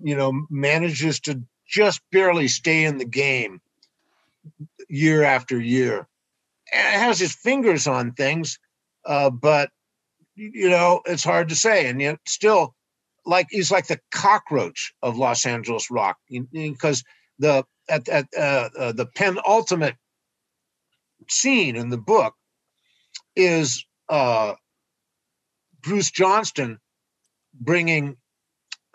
you 0.03 0.15
know, 0.15 0.45
manages 0.49 1.19
to 1.21 1.41
just 1.67 2.01
barely 2.11 2.47
stay 2.47 2.83
in 2.83 2.97
the 2.97 3.05
game 3.05 3.61
year 4.89 5.23
after 5.23 5.59
year. 5.59 6.07
And 6.71 7.01
has 7.01 7.19
his 7.19 7.33
fingers 7.33 7.87
on 7.87 8.13
things, 8.13 8.59
uh, 9.05 9.29
but 9.29 9.69
you 10.35 10.69
know 10.69 11.01
it's 11.05 11.23
hard 11.23 11.49
to 11.49 11.55
say. 11.55 11.87
And 11.87 12.01
yet, 12.01 12.19
still, 12.25 12.75
like 13.25 13.47
he's 13.49 13.71
like 13.71 13.87
the 13.87 13.99
cockroach 14.11 14.93
of 15.01 15.17
Los 15.17 15.45
Angeles 15.45 15.89
rock 15.91 16.17
because 16.51 17.03
the 17.39 17.65
at, 17.87 18.09
at 18.09 18.27
uh, 18.37 18.69
uh, 18.77 18.91
the 18.93 19.05
penultimate 19.05 19.95
scene 21.29 21.75
in 21.75 21.89
the 21.89 21.97
book 21.97 22.33
is 23.35 23.85
uh, 24.09 24.55
Bruce 25.81 26.11
Johnston 26.11 26.79
bringing 27.53 28.17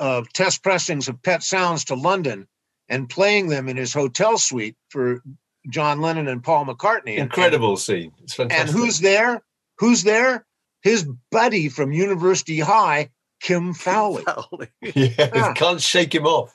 uh, 0.00 0.22
test 0.32 0.62
pressings 0.62 1.08
of 1.08 1.22
Pet 1.22 1.42
Sounds 1.42 1.84
to 1.86 1.94
London 1.94 2.48
and 2.88 3.08
playing 3.08 3.48
them 3.48 3.68
in 3.68 3.76
his 3.76 3.92
hotel 3.92 4.38
suite 4.38 4.76
for 4.88 5.22
John 5.68 6.00
Lennon 6.00 6.26
and 6.26 6.42
Paul 6.42 6.66
McCartney. 6.66 7.18
Incredible 7.18 7.70
and, 7.70 7.78
scene. 7.78 8.12
It's 8.22 8.34
fantastic. 8.34 8.68
And 8.68 8.76
who's 8.76 8.98
there? 8.98 9.42
Who's 9.78 10.02
there? 10.02 10.44
His 10.82 11.06
buddy 11.30 11.68
from 11.68 11.92
University 11.92 12.58
High, 12.58 13.10
Kim 13.40 13.74
Fowley. 13.74 14.24
Fowley. 14.24 14.68
yeah, 14.80 15.30
yeah, 15.34 15.52
can't 15.52 15.80
shake 15.80 16.14
him 16.14 16.26
off. 16.26 16.54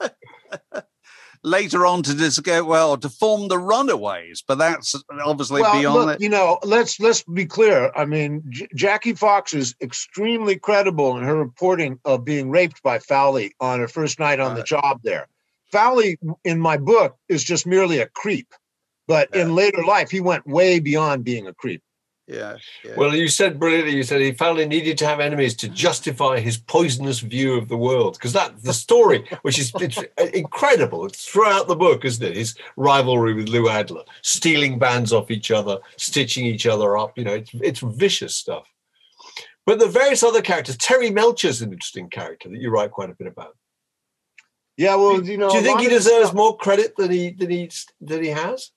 Later 1.42 1.86
on 1.86 2.02
to 2.02 2.14
disco, 2.14 2.64
well, 2.64 2.98
to 2.98 3.08
form 3.08 3.48
the 3.48 3.58
Runaways, 3.58 4.44
but 4.46 4.58
that's 4.58 4.94
obviously 5.24 5.62
well, 5.62 5.80
beyond 5.80 6.06
look, 6.06 6.14
it. 6.16 6.22
You 6.22 6.28
know, 6.28 6.58
let's 6.62 7.00
let's 7.00 7.22
be 7.22 7.46
clear. 7.46 7.90
I 7.96 8.04
mean, 8.04 8.42
J- 8.50 8.68
Jackie 8.74 9.14
Fox 9.14 9.54
is 9.54 9.74
extremely 9.80 10.56
credible 10.56 11.16
in 11.16 11.24
her 11.24 11.34
reporting 11.34 11.98
of 12.04 12.26
being 12.26 12.50
raped 12.50 12.82
by 12.82 12.98
Fowley 12.98 13.54
on 13.58 13.80
her 13.80 13.88
first 13.88 14.18
night 14.18 14.38
on 14.38 14.54
the 14.54 14.62
job 14.62 15.00
there. 15.02 15.28
Fowley, 15.72 16.18
in 16.44 16.60
my 16.60 16.76
book, 16.76 17.16
is 17.28 17.42
just 17.42 17.66
merely 17.66 18.00
a 18.00 18.06
creep, 18.06 18.52
but 19.06 19.30
yeah. 19.32 19.42
in 19.42 19.54
later 19.54 19.82
life, 19.82 20.10
he 20.10 20.20
went 20.20 20.46
way 20.46 20.78
beyond 20.78 21.24
being 21.24 21.46
a 21.46 21.54
creep. 21.54 21.82
Yeah, 22.30 22.58
yeah, 22.84 22.94
Well, 22.96 23.12
you 23.12 23.26
said 23.26 23.58
brilliantly. 23.58 23.96
You 23.96 24.04
said 24.04 24.20
he 24.20 24.30
Fowley 24.30 24.64
needed 24.64 24.96
to 24.98 25.06
have 25.06 25.18
enemies 25.18 25.56
to 25.56 25.68
justify 25.68 26.38
his 26.38 26.58
poisonous 26.58 27.18
view 27.18 27.54
of 27.54 27.66
the 27.66 27.76
world, 27.76 28.14
because 28.14 28.32
that 28.34 28.62
the 28.62 28.72
story, 28.72 29.26
which 29.42 29.58
is 29.58 29.72
it's 29.80 29.98
incredible, 30.32 31.06
it's 31.06 31.24
throughout 31.24 31.66
the 31.66 31.74
book, 31.74 32.04
isn't 32.04 32.24
it? 32.24 32.36
His 32.36 32.54
rivalry 32.76 33.34
with 33.34 33.48
Lou 33.48 33.68
Adler, 33.68 34.04
stealing 34.22 34.78
bands 34.78 35.12
off 35.12 35.32
each 35.32 35.50
other, 35.50 35.78
stitching 35.96 36.46
each 36.46 36.66
other 36.66 36.96
up. 36.96 37.18
You 37.18 37.24
know, 37.24 37.34
it's 37.34 37.50
it's 37.54 37.80
vicious 37.80 38.36
stuff. 38.36 38.68
But 39.66 39.80
the 39.80 39.88
various 39.88 40.22
other 40.22 40.40
characters, 40.40 40.76
Terry 40.76 41.10
Melcher's 41.10 41.62
an 41.62 41.72
interesting 41.72 42.10
character 42.10 42.48
that 42.48 42.60
you 42.60 42.70
write 42.70 42.92
quite 42.92 43.10
a 43.10 43.14
bit 43.14 43.26
about. 43.26 43.56
Yeah, 44.76 44.94
well, 44.94 45.20
you 45.20 45.36
know, 45.36 45.50
do 45.50 45.56
you 45.56 45.64
think 45.64 45.80
he 45.80 45.88
deserves 45.88 46.32
more 46.32 46.56
credit 46.56 46.94
than 46.96 47.10
he 47.10 47.32
than 47.32 47.50
he 47.50 47.70
than 48.00 48.22
he 48.22 48.30
has? 48.30 48.70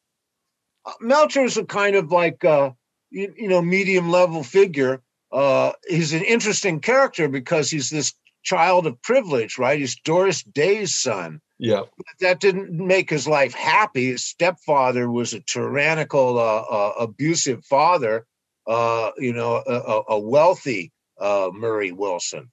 Uh, 0.88 0.94
Melcher's 1.04 1.56
a 1.58 1.66
kind 1.66 1.96
of 1.96 2.12
like. 2.12 2.44
Uh, 2.44 2.72
you, 3.14 3.34
you 3.38 3.48
know 3.48 3.62
medium 3.62 4.10
level 4.10 4.44
figure. 4.44 5.02
Uh, 5.32 5.72
he's 5.88 6.14
an 6.14 6.24
interesting 6.24 6.80
character 6.80 7.28
because 7.28 7.70
he's 7.70 7.90
this 7.90 8.14
child 8.44 8.86
of 8.86 9.02
privilege, 9.02 9.58
right? 9.58 9.80
He's 9.80 9.96
Doris 9.96 10.44
Day's 10.44 10.96
son. 10.96 11.40
Yeah, 11.60 11.84
but 11.96 12.06
that 12.20 12.40
didn't 12.40 12.72
make 12.72 13.10
his 13.10 13.28
life 13.28 13.54
happy. 13.54 14.08
His 14.08 14.26
stepfather 14.26 15.10
was 15.10 15.34
a 15.34 15.40
tyrannical, 15.40 16.38
uh, 16.38 16.62
uh, 16.62 16.94
abusive 17.00 17.64
father. 17.66 18.26
Uh, 18.66 19.12
you 19.18 19.34
know, 19.34 19.62
a, 19.68 20.14
a 20.14 20.20
wealthy 20.20 20.94
uh, 21.20 21.50
Murray 21.54 21.92
Wilson. 21.92 22.50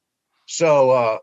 So 0.46 0.90
uh, 0.90 1.18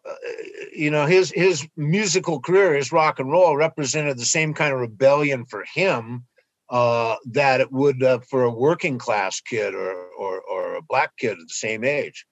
you 0.73 0.89
know 0.89 1.05
his 1.05 1.31
his 1.31 1.67
musical 1.75 2.39
career, 2.39 2.75
his 2.75 2.93
rock 2.93 3.19
and 3.19 3.29
roll, 3.29 3.57
represented 3.57 4.17
the 4.17 4.25
same 4.25 4.53
kind 4.53 4.73
of 4.73 4.79
rebellion 4.79 5.45
for 5.45 5.65
him 5.65 6.25
uh, 6.69 7.15
that 7.25 7.61
it 7.61 7.71
would 7.71 8.03
uh, 8.03 8.19
for 8.19 8.43
a 8.43 8.51
working 8.51 8.97
class 8.97 9.39
kid 9.41 9.73
or, 9.73 10.07
or, 10.17 10.41
or 10.41 10.75
a 10.75 10.81
black 10.81 11.15
kid 11.17 11.33
of 11.33 11.47
the 11.47 11.53
same 11.53 11.83
age. 11.83 12.25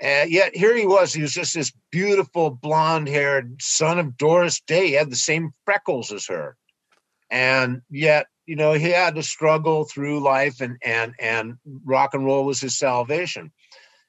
And 0.00 0.30
yet 0.30 0.54
here 0.54 0.76
he 0.76 0.86
was. 0.86 1.14
He 1.14 1.22
was 1.22 1.32
just 1.32 1.54
this 1.54 1.72
beautiful 1.90 2.50
blonde 2.50 3.08
haired 3.08 3.56
son 3.60 3.98
of 3.98 4.16
Doris 4.16 4.60
Day. 4.60 4.88
He 4.88 4.92
had 4.92 5.10
the 5.10 5.16
same 5.16 5.52
freckles 5.64 6.12
as 6.12 6.26
her. 6.26 6.56
And 7.30 7.82
yet, 7.88 8.26
you 8.46 8.56
know, 8.56 8.72
he 8.72 8.90
had 8.90 9.14
to 9.14 9.22
struggle 9.22 9.84
through 9.84 10.20
life 10.20 10.60
and 10.60 10.76
and 10.84 11.14
and 11.20 11.54
rock 11.84 12.14
and 12.14 12.24
roll 12.24 12.44
was 12.44 12.60
his 12.60 12.76
salvation. 12.76 13.52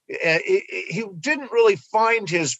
He 0.07 1.05
didn't 1.19 1.51
really 1.51 1.75
find 1.75 2.27
his 2.27 2.57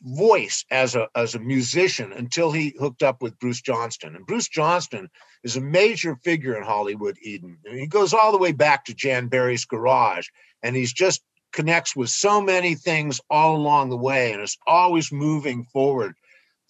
voice 0.00 0.64
as 0.70 0.94
a 0.94 1.08
as 1.14 1.34
a 1.34 1.40
musician 1.40 2.12
until 2.12 2.52
he 2.52 2.74
hooked 2.78 3.02
up 3.02 3.22
with 3.22 3.38
Bruce 3.38 3.60
Johnston. 3.60 4.16
And 4.16 4.26
Bruce 4.26 4.48
Johnston 4.48 5.10
is 5.44 5.56
a 5.56 5.60
major 5.60 6.16
figure 6.24 6.56
in 6.56 6.64
Hollywood 6.64 7.16
Eden. 7.22 7.58
And 7.64 7.78
he 7.78 7.86
goes 7.86 8.12
all 8.12 8.32
the 8.32 8.38
way 8.38 8.52
back 8.52 8.84
to 8.86 8.94
Jan 8.94 9.28
Berry's 9.28 9.64
garage, 9.64 10.26
and 10.62 10.74
he's 10.74 10.92
just 10.92 11.22
connects 11.52 11.94
with 11.94 12.08
so 12.10 12.40
many 12.40 12.74
things 12.74 13.20
all 13.30 13.54
along 13.54 13.90
the 13.90 13.96
way, 13.96 14.32
and 14.32 14.42
is 14.42 14.58
always 14.66 15.12
moving 15.12 15.64
forward. 15.72 16.14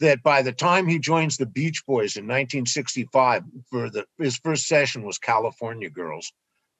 That 0.00 0.24
by 0.24 0.42
the 0.42 0.52
time 0.52 0.88
he 0.88 0.98
joins 0.98 1.36
the 1.36 1.46
Beach 1.46 1.84
Boys 1.86 2.16
in 2.16 2.24
1965, 2.24 3.44
for 3.70 3.88
the 3.88 4.04
his 4.18 4.36
first 4.36 4.66
session 4.66 5.04
was 5.04 5.18
California 5.18 5.88
Girls. 5.88 6.32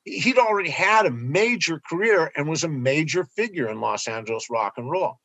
He'd 0.05 0.37
already 0.37 0.69
had 0.69 1.07
a 1.07 1.11
major 1.11 1.81
career 1.89 2.33
and 2.37 2.49
was 2.49 2.65
a 2.65 2.69
major 2.69 3.25
figure 3.25 3.71
in 3.71 3.81
Los 3.81 4.09
Angeles 4.09 4.51
rock 4.51 4.75
and 4.77 4.91
roll 4.91 5.21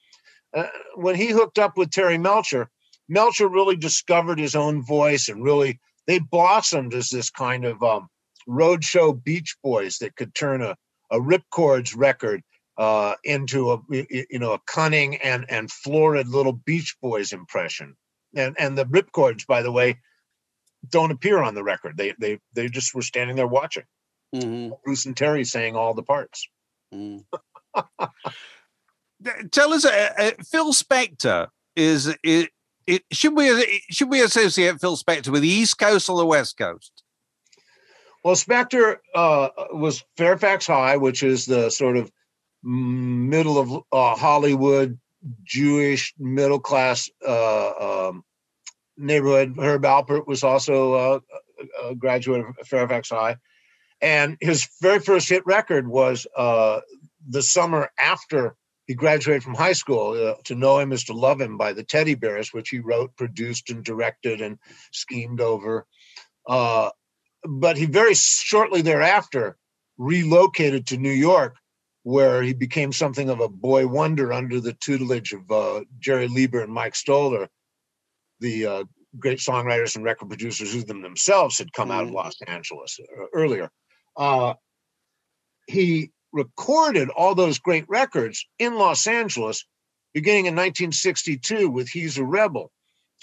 uh, 0.54 0.68
when 0.96 1.16
he 1.16 1.28
hooked 1.28 1.60
up 1.60 1.78
with 1.78 1.92
Terry 1.92 2.18
Melcher, 2.18 2.70
Melcher 3.08 3.48
really 3.48 3.76
discovered 3.76 4.40
his 4.40 4.56
own 4.56 4.84
voice 4.84 5.30
and 5.30 5.44
really 5.44 5.80
they 6.10 6.18
blossomed 6.18 6.96
as 6.96 7.10
this 7.10 7.30
kind 7.30 7.66
of 7.66 7.84
um, 7.84 8.08
roadshow 8.48 9.24
Beach 9.24 9.56
Boys 9.64 10.00
that 10.00 10.16
could 10.16 10.34
turn 10.34 10.64
a, 10.64 10.76
a 11.12 11.20
Ripcords 11.20 11.96
record 11.96 12.42
uh, 12.80 13.14
into 13.24 13.72
a 13.72 13.80
you 13.92 14.40
know 14.40 14.54
a 14.54 14.60
cunning 14.66 15.18
and 15.18 15.46
and 15.50 15.72
florid 15.72 16.28
little 16.28 16.54
Beach 16.54 16.96
Boys 17.00 17.32
impression. 17.32 17.96
And 18.36 18.56
and 18.58 18.76
the 18.76 18.86
Ripcords, 18.86 19.46
by 19.46 19.62
the 19.62 19.72
way, 19.72 20.00
don't 20.90 21.12
appear 21.12 21.44
on 21.44 21.54
the 21.54 21.64
record. 21.64 21.96
They 21.96 22.16
they 22.20 22.40
they 22.54 22.70
just 22.70 22.96
were 22.96 23.04
standing 23.04 23.36
there 23.36 23.46
watching. 23.46 23.86
Mm-hmm. 24.34 24.74
Bruce 24.84 25.06
and 25.06 25.16
Terry 25.16 25.46
saying 25.46 25.76
all 25.76 25.94
the 25.94 26.02
parts. 26.02 26.48
Mm. 26.92 27.24
tell 29.52 29.74
us, 29.74 29.86
uh, 29.86 30.14
uh, 30.18 30.32
Phil 30.44 30.74
Spector 30.74 31.50
is 31.76 32.16
it, 32.24 32.50
it, 32.90 33.04
should 33.12 33.36
we 33.36 33.84
should 33.92 34.10
we 34.10 34.22
associate 34.22 34.82
Phil 34.82 34.98
Spector 34.98 35.30
with 35.30 35.44
the 35.44 35.48
East 35.48 35.78
Coast 35.78 36.10
or 36.10 36.18
the 36.18 36.26
West 36.26 36.58
Coast? 36.58 37.04
Well, 38.24 38.36
Spector 38.36 38.98
uh, 39.14 39.50
was 39.72 40.04
Fairfax 40.18 40.66
High, 40.68 40.98
which 40.98 41.22
is 41.22 41.46
the 41.46 41.70
sort 41.70 41.98
of 41.98 42.12
middle 42.64 43.60
of 43.60 43.84
uh, 43.92 44.16
Hollywood 44.16 45.00
Jewish 45.44 46.14
middle 46.18 46.60
class 46.60 47.10
uh, 47.26 48.08
um, 48.10 48.24
neighborhood. 48.98 49.56
Herb 49.58 49.84
Alpert 49.84 50.26
was 50.26 50.44
also 50.44 50.94
uh, 50.94 51.20
a 51.86 51.96
graduate 51.96 52.42
of 52.42 52.68
Fairfax 52.68 53.10
High, 53.10 53.38
and 54.02 54.36
his 54.42 54.68
very 54.82 55.00
first 55.00 55.30
hit 55.30 55.46
record 55.46 55.88
was 55.88 56.26
the 56.36 57.42
summer 57.42 57.92
after 58.00 58.56
he 58.90 58.96
graduated 58.96 59.44
from 59.44 59.54
high 59.54 59.74
school. 59.74 60.14
Uh, 60.14 60.34
to 60.46 60.56
know 60.56 60.80
him 60.80 60.92
is 60.92 61.04
to 61.04 61.14
love 61.14 61.40
him 61.40 61.58
by 61.58 61.74
the 61.74 61.84
Teddy 61.84 62.16
Bears, 62.16 62.52
which 62.52 62.70
he 62.70 62.80
wrote, 62.80 63.16
produced, 63.16 63.70
and 63.70 63.84
directed 63.84 64.42
and 64.42 64.58
schemed 64.92 65.42
over. 65.42 65.86
Uh, 66.48 66.90
but 67.48 67.78
he 67.78 67.86
very 67.86 68.16
shortly 68.16 68.82
thereafter 68.82 69.58
relocated 70.00 70.88
to 70.88 70.98
New 70.98 71.12
York, 71.12 71.56
where 72.02 72.42
he 72.42 72.54
became 72.56 72.92
something 72.92 73.30
of 73.30 73.42
a 73.42 73.48
boy 73.48 73.86
wonder 73.86 74.34
under 74.34 74.60
the 74.60 74.74
tutelage 74.74 75.34
of 75.34 75.52
uh, 75.52 75.82
Jerry 76.00 76.28
Leiber 76.28 76.62
and 76.64 76.74
Mike 76.74 76.96
Stoller, 76.96 77.48
the 78.40 78.66
uh, 78.66 78.84
great 79.20 79.38
songwriters 79.38 79.98
and 79.98 80.04
record 80.04 80.30
producers 80.30 80.74
who 80.74 80.82
them 80.82 81.04
themselves 81.04 81.60
had 81.60 81.74
come 81.74 81.92
out 81.92 82.06
of 82.06 82.10
Los 82.10 82.42
Angeles 82.48 83.00
uh, 83.00 83.26
earlier. 83.36 83.70
Uh, 84.18 84.56
he 85.68 86.10
recorded 86.32 87.10
all 87.10 87.36
those 87.36 87.60
great 87.60 87.86
records 87.88 88.46
in 88.60 88.76
Los 88.76 89.08
Angeles 89.08 89.66
beginning 90.14 90.46
in 90.46 90.56
1962 90.56 91.70
with 91.70 91.88
He's 91.88 92.18
a 92.18 92.24
Rebel, 92.24 92.72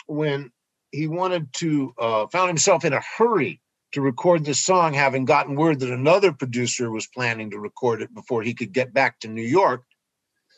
when 0.06 0.52
he 0.92 1.08
wanted 1.08 1.52
to, 1.54 1.92
uh, 1.98 2.26
found 2.28 2.48
himself 2.48 2.84
in 2.84 2.92
a 2.92 3.00
hurry 3.18 3.60
to 3.92 4.00
record 4.00 4.44
this 4.44 4.64
song, 4.64 4.92
having 4.92 5.24
gotten 5.24 5.56
word 5.56 5.80
that 5.80 5.90
another 5.90 6.32
producer 6.32 6.90
was 6.90 7.06
planning 7.06 7.50
to 7.50 7.58
record 7.58 8.02
it 8.02 8.14
before 8.14 8.42
he 8.42 8.54
could 8.54 8.72
get 8.72 8.92
back 8.92 9.18
to 9.20 9.28
New 9.28 9.42
York. 9.42 9.84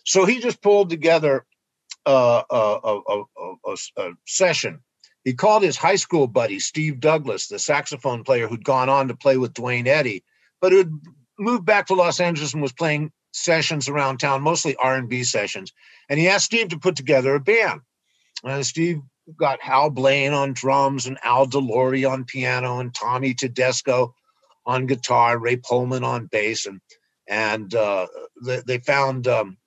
So 0.05 0.25
he 0.25 0.41
just 0.41 0.63
pulled 0.63 0.91
together 0.91 1.47
uh, 2.07 2.43
a, 2.51 2.57
a, 2.85 3.23
a, 3.67 3.77
a, 3.99 4.11
session. 4.27 4.81
He 5.25 5.35
called 5.35 5.63
his 5.63 5.77
high 5.77 5.97
school 5.97 6.27
buddy, 6.27 6.59
Steve 6.59 7.01
Douglas, 7.01 7.49
the 7.49 7.59
saxophone 7.59 8.25
player 8.25 8.49
who'd 8.49 8.65
gone 8.65 8.89
on 8.89 9.09
to 9.09 9.17
play 9.17 9.37
with 9.37 9.53
Duane 9.53 9.87
Eddy, 9.87 10.25
but 10.61 10.73
who'd 10.73 10.99
moved 11.39 11.65
back 11.65 11.87
to 11.87 11.95
Los 11.95 12.21
Angeles 12.21 12.53
and 12.53 12.63
was 12.63 12.73
playing 12.73 13.13
sessions 13.33 13.89
around 13.89 14.19
town, 14.19 14.43
mostly 14.43 14.77
R&B 14.77 15.25
sessions. 15.25 15.73
And 16.09 16.19
he 16.19 16.29
asked 16.29 16.47
Steve 16.47 16.69
to 16.69 16.79
put 16.79 16.97
together 16.97 17.35
a 17.35 17.41
band. 17.41 17.81
And 18.45 18.65
Steve 18.65 19.01
got 19.37 19.63
Hal 19.63 19.91
Blaine 19.91 20.33
on 20.33 20.53
drums 20.53 21.07
and 21.07 21.19
Al 21.23 21.47
De 21.47 21.59
Lory 21.59 22.05
on 22.05 22.25
piano 22.25 22.79
and 22.79 22.95
Tommy 22.95 23.35
Tedesco 23.35 24.15
on 24.67 24.87
guitar, 24.87 25.39
Ray 25.39 25.57
Pohlman 25.57 26.05
on 26.05 26.27
bass, 26.27 26.67
and 26.67 26.81
and 27.27 27.75
uh, 27.75 28.07
they, 28.45 28.63
they, 28.67 28.79
found 28.79 29.29
um, 29.29 29.59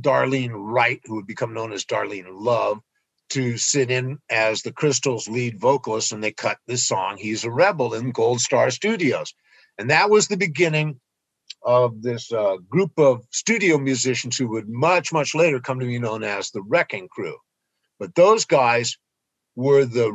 Darlene 0.00 0.52
Wright, 0.54 1.00
who 1.04 1.16
would 1.16 1.26
become 1.26 1.52
known 1.52 1.72
as 1.72 1.84
Darlene 1.84 2.28
Love, 2.30 2.80
to 3.30 3.58
sit 3.58 3.90
in 3.90 4.18
as 4.30 4.62
the 4.62 4.72
Crystals' 4.72 5.28
lead 5.28 5.58
vocalist, 5.60 6.12
and 6.12 6.22
they 6.22 6.32
cut 6.32 6.58
this 6.66 6.86
song 6.86 7.16
"He's 7.16 7.44
a 7.44 7.50
Rebel" 7.50 7.94
in 7.94 8.12
Gold 8.12 8.40
Star 8.40 8.70
Studios, 8.70 9.34
and 9.78 9.90
that 9.90 10.10
was 10.10 10.28
the 10.28 10.36
beginning 10.36 11.00
of 11.62 12.02
this 12.02 12.32
uh, 12.32 12.56
group 12.68 12.92
of 12.98 13.24
studio 13.30 13.78
musicians 13.78 14.36
who 14.36 14.48
would 14.48 14.68
much 14.68 15.12
much 15.12 15.34
later 15.34 15.60
come 15.60 15.80
to 15.80 15.86
be 15.86 15.98
known 15.98 16.22
as 16.22 16.50
the 16.50 16.62
Wrecking 16.62 17.08
Crew. 17.08 17.36
But 17.98 18.14
those 18.14 18.44
guys 18.44 18.96
were 19.56 19.86
the 19.86 20.12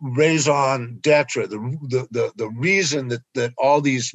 raison 0.00 0.98
d'etre, 1.00 1.46
the, 1.48 1.58
the, 1.88 2.08
the, 2.12 2.32
the 2.36 2.48
reason 2.48 3.08
that, 3.08 3.22
that 3.34 3.52
all 3.58 3.80
these 3.80 4.14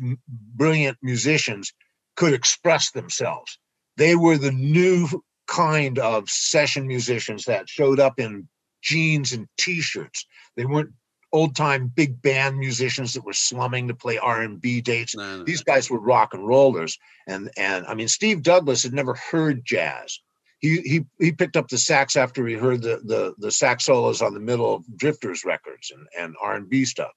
brilliant 0.55 0.97
musicians 1.01 1.73
could 2.15 2.33
express 2.33 2.91
themselves. 2.91 3.59
They 3.97 4.15
were 4.15 4.37
the 4.37 4.53
new 4.53 5.07
kind 5.47 5.99
of 5.99 6.29
session 6.29 6.87
musicians 6.87 7.45
that 7.45 7.67
showed 7.67 7.99
up 7.99 8.17
in 8.17 8.47
jeans 8.81 9.33
and 9.33 9.47
t-shirts. 9.59 10.25
They 10.55 10.65
weren't 10.65 10.93
old 11.33 11.55
time 11.55 11.87
big 11.87 12.21
band 12.21 12.57
musicians 12.57 13.13
that 13.13 13.25
were 13.25 13.33
slumming 13.33 13.87
to 13.87 13.93
play 13.93 14.17
R&B 14.17 14.81
dates. 14.81 15.15
No, 15.15 15.37
no, 15.37 15.43
These 15.43 15.63
guys 15.63 15.89
were 15.89 15.99
rock 15.99 16.33
and 16.33 16.45
rollers. 16.47 16.97
And, 17.27 17.49
and 17.57 17.85
I 17.85 17.93
mean, 17.93 18.07
Steve 18.07 18.43
Douglas 18.43 18.83
had 18.83 18.93
never 18.93 19.13
heard 19.13 19.65
jazz 19.65 20.19
he 20.61 20.79
he 20.81 21.05
he 21.19 21.31
picked 21.31 21.57
up 21.57 21.67
the 21.67 21.77
sax 21.77 22.15
after 22.15 22.47
he 22.47 22.53
heard 22.53 22.83
the 22.83 23.01
the 23.03 23.33
the 23.39 23.51
sax 23.51 23.85
solos 23.85 24.21
on 24.21 24.33
the 24.33 24.39
middle 24.39 24.75
of 24.75 24.85
Drifters 24.95 25.43
records 25.43 25.91
and 25.91 26.07
and 26.17 26.35
R 26.41 26.55
and 26.55 26.69
B 26.69 26.85
stuff. 26.85 27.11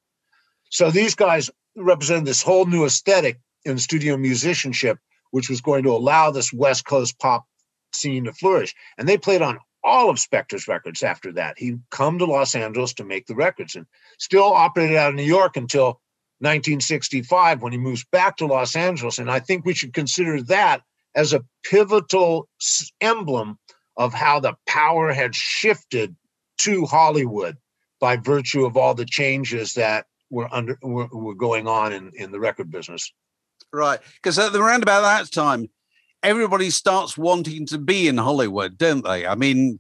So 0.71 0.91
these 0.91 1.15
guys 1.15 1.51
represented 1.77 2.25
this 2.25 2.43
whole 2.43 2.65
new 2.65 2.85
aesthetic 2.85 3.39
in 3.65 3.79
studio 3.79 4.17
musicianship, 4.17 4.99
which 5.31 5.49
was 5.49 5.61
going 5.61 5.85
to 5.85 5.91
allow 5.91 6.31
this 6.31 6.53
West 6.53 6.87
Coast 6.87 7.19
pop 7.19 7.45
scene 7.93 8.25
to 8.25 8.33
flourish. 8.33 8.75
And 8.99 9.09
they 9.09 9.19
played 9.19 9.43
on 9.43 9.59
all 9.85 10.09
of 10.09 10.17
Spector's 10.17 10.67
records 10.67 11.03
after 11.03 11.31
that. 11.33 11.59
He'd 11.59 11.81
come 11.91 12.19
to 12.19 12.25
Los 12.25 12.55
Angeles 12.55 12.95
to 12.95 13.05
make 13.05 13.27
the 13.27 13.35
records 13.35 13.77
and 13.77 13.87
still 14.19 14.45
operated 14.45 14.97
out 14.97 15.11
of 15.11 15.15
New 15.15 15.23
York 15.23 15.57
until 15.57 16.01
1965 16.41 17.63
when 17.63 17.73
he 17.73 17.79
moves 17.79 18.05
back 18.11 18.37
to 18.39 18.47
Los 18.47 18.75
Angeles. 18.75 19.19
And 19.19 19.31
I 19.31 19.41
think 19.41 19.65
we 19.65 19.75
should 19.75 19.93
consider 19.93 20.43
that 20.43 20.83
as 21.15 21.33
a 21.33 21.45
pivotal 21.65 22.49
emblem 23.01 23.59
of 23.97 24.13
how 24.13 24.41
the 24.41 24.55
power 24.67 25.13
had 25.13 25.35
shifted 25.35 26.17
to 26.59 26.87
Hollywood 26.87 27.57
by 28.01 28.17
virtue 28.17 28.65
of 28.65 28.77
all 28.77 28.95
the 28.95 29.05
changes 29.05 29.75
that 29.75 30.07
were 30.31 30.53
under 30.53 30.79
were, 30.83 31.07
were 31.07 31.35
going 31.35 31.69
on 31.69 31.93
in, 31.93 32.11
in 32.15 32.33
the 32.33 32.41
record 32.41 32.71
business. 32.71 33.13
Right, 33.73 34.01
because 34.23 34.39
around 34.39 34.83
about 34.83 35.03
that 35.03 35.33
time, 35.33 35.69
everybody 36.25 36.71
starts 36.71 37.17
wanting 37.17 37.67
to 37.67 37.79
be 37.79 38.09
in 38.09 38.17
Hollywood, 38.17 38.79
don't 38.79 39.05
they? 39.05 39.27
I 39.27 39.35
mean, 39.35 39.79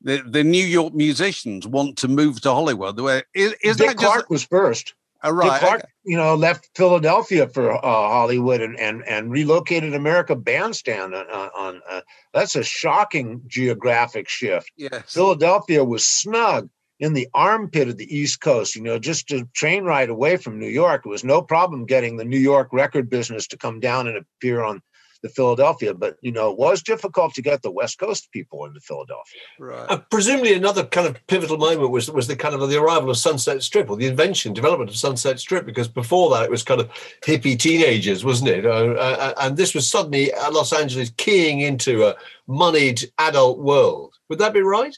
the, 0.00 0.22
the 0.26 0.44
New 0.44 0.64
York 0.64 0.94
musicians 0.94 1.66
want 1.66 1.98
to 1.98 2.08
move 2.08 2.40
to 2.42 2.50
Hollywood. 2.50 2.96
The 2.96 3.24
Is, 3.34 3.54
is 3.62 3.76
Dick 3.76 3.88
that 3.88 3.96
Clark 3.96 4.20
just, 4.20 4.30
was 4.30 4.44
first. 4.44 4.94
Uh, 5.22 5.32
right. 5.32 5.60
Dick 5.60 5.68
Clark, 5.68 5.82
you 6.04 6.16
know, 6.16 6.34
left 6.34 6.70
Philadelphia 6.74 7.46
for 7.46 7.72
uh, 7.72 7.80
Hollywood 7.82 8.62
and, 8.62 8.78
and 8.80 9.06
and 9.06 9.30
relocated 9.30 9.94
America 9.94 10.34
Bandstand 10.34 11.14
on. 11.14 11.26
on 11.26 11.82
uh, 11.88 12.00
that's 12.32 12.56
a 12.56 12.62
shocking 12.62 13.42
geographic 13.46 14.28
shift. 14.28 14.70
Yes. 14.76 15.12
Philadelphia 15.12 15.84
was 15.84 16.06
snug 16.06 16.70
in 17.00 17.12
the 17.12 17.28
armpit 17.34 17.88
of 17.88 17.98
the 17.98 18.16
East 18.16 18.40
Coast. 18.40 18.74
You 18.74 18.82
know, 18.82 18.98
just 18.98 19.30
a 19.32 19.46
train 19.54 19.84
ride 19.84 20.08
away 20.08 20.38
from 20.38 20.58
New 20.58 20.68
York. 20.68 21.02
It 21.04 21.10
was 21.10 21.24
no 21.24 21.42
problem 21.42 21.84
getting 21.84 22.16
the 22.16 22.24
New 22.24 22.38
York 22.38 22.68
record 22.72 23.10
business 23.10 23.46
to 23.48 23.58
come 23.58 23.80
down 23.80 24.06
and 24.06 24.16
appear 24.16 24.62
on 24.62 24.80
the 25.22 25.28
Philadelphia, 25.28 25.94
but 25.94 26.16
you 26.20 26.32
know, 26.32 26.50
it 26.50 26.58
was 26.58 26.82
difficult 26.82 27.34
to 27.34 27.42
get 27.42 27.62
the 27.62 27.70
West 27.70 27.98
Coast 27.98 28.30
people 28.32 28.64
into 28.64 28.80
Philadelphia. 28.80 29.40
Right. 29.58 29.90
Uh, 29.90 29.98
presumably, 30.10 30.54
another 30.54 30.84
kind 30.84 31.06
of 31.06 31.16
pivotal 31.26 31.58
moment 31.58 31.90
was 31.90 32.10
was 32.10 32.26
the 32.26 32.36
kind 32.36 32.54
of 32.54 32.68
the 32.68 32.80
arrival 32.80 33.10
of 33.10 33.16
Sunset 33.16 33.62
Strip 33.62 33.90
or 33.90 33.96
the 33.96 34.06
invention, 34.06 34.52
development 34.52 34.90
of 34.90 34.96
Sunset 34.96 35.38
Strip, 35.38 35.66
because 35.66 35.88
before 35.88 36.30
that 36.30 36.44
it 36.44 36.50
was 36.50 36.62
kind 36.62 36.80
of 36.80 36.90
hippie 37.22 37.58
teenagers, 37.58 38.24
wasn't 38.24 38.50
it? 38.50 38.66
Uh, 38.66 38.94
uh, 38.94 39.34
and 39.40 39.56
this 39.56 39.74
was 39.74 39.90
suddenly 39.90 40.32
uh, 40.32 40.50
Los 40.50 40.72
Angeles 40.72 41.12
keying 41.16 41.60
into 41.60 42.06
a 42.06 42.16
moneyed 42.46 43.02
adult 43.18 43.58
world. 43.58 44.14
Would 44.28 44.38
that 44.38 44.52
be 44.52 44.62
right? 44.62 44.96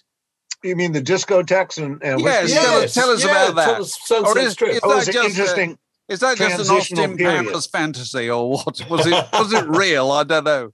You 0.63 0.77
mean 0.77 0.93
the 0.93 1.03
discotheques 1.03 1.79
and, 1.79 2.01
and 2.05 2.21
yes, 2.21 2.51
yes, 2.51 2.65
tell, 2.65 2.81
us, 2.81 2.95
tell 2.95 3.11
us 3.11 3.25
about 3.25 3.55
that. 3.57 3.85
Sunset 3.85 4.45
is, 4.45 4.53
Strip. 4.53 4.71
Is 4.71 4.81
oh, 4.85 4.97
that 4.97 5.13
just 5.13 5.31
interesting? 5.31 5.79
Is 6.09 6.21
that 6.21 6.37
just 6.37 6.69
an 6.69 6.77
Austin 6.77 7.17
Powers 7.17 7.67
fantasy, 7.67 8.29
or 8.29 8.51
what? 8.51 8.91
Was 8.91 9.07
it 9.07 9.29
was 9.33 9.53
it 9.53 9.65
real? 9.69 10.11
I 10.11 10.25
don't 10.25 10.45
know. 10.45 10.73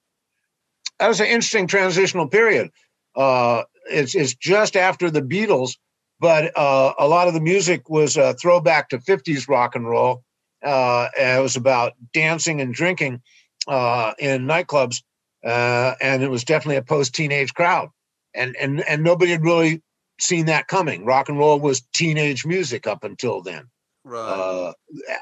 That 0.98 1.08
was 1.08 1.20
an 1.20 1.26
interesting 1.26 1.66
transitional 1.66 2.28
period. 2.28 2.70
Uh, 3.14 3.62
it's 3.90 4.14
it's 4.14 4.34
just 4.34 4.76
after 4.76 5.10
the 5.10 5.22
Beatles, 5.22 5.76
but 6.18 6.56
uh, 6.56 6.94
a 6.98 7.06
lot 7.06 7.28
of 7.28 7.34
the 7.34 7.40
music 7.40 7.88
was 7.88 8.16
a 8.16 8.34
throwback 8.34 8.88
to 8.88 8.98
'50s 8.98 9.48
rock 9.48 9.74
and 9.74 9.88
roll. 9.88 10.24
Uh, 10.64 11.06
and 11.16 11.38
it 11.38 11.42
was 11.42 11.54
about 11.54 11.92
dancing 12.12 12.60
and 12.60 12.74
drinking 12.74 13.22
uh, 13.68 14.12
in 14.18 14.44
nightclubs, 14.44 15.02
uh, 15.44 15.94
and 16.00 16.22
it 16.24 16.30
was 16.30 16.42
definitely 16.42 16.76
a 16.76 16.82
post-teenage 16.82 17.54
crowd, 17.54 17.90
and 18.34 18.56
and 18.56 18.80
and 18.88 19.04
nobody 19.04 19.30
had 19.30 19.44
really 19.44 19.82
seen 20.20 20.46
that 20.46 20.66
coming. 20.66 21.04
Rock 21.04 21.28
and 21.28 21.38
roll 21.38 21.60
was 21.60 21.82
teenage 21.92 22.44
music 22.44 22.88
up 22.88 23.04
until 23.04 23.40
then. 23.40 23.68
Right. 24.04 24.18
Uh, 24.18 24.72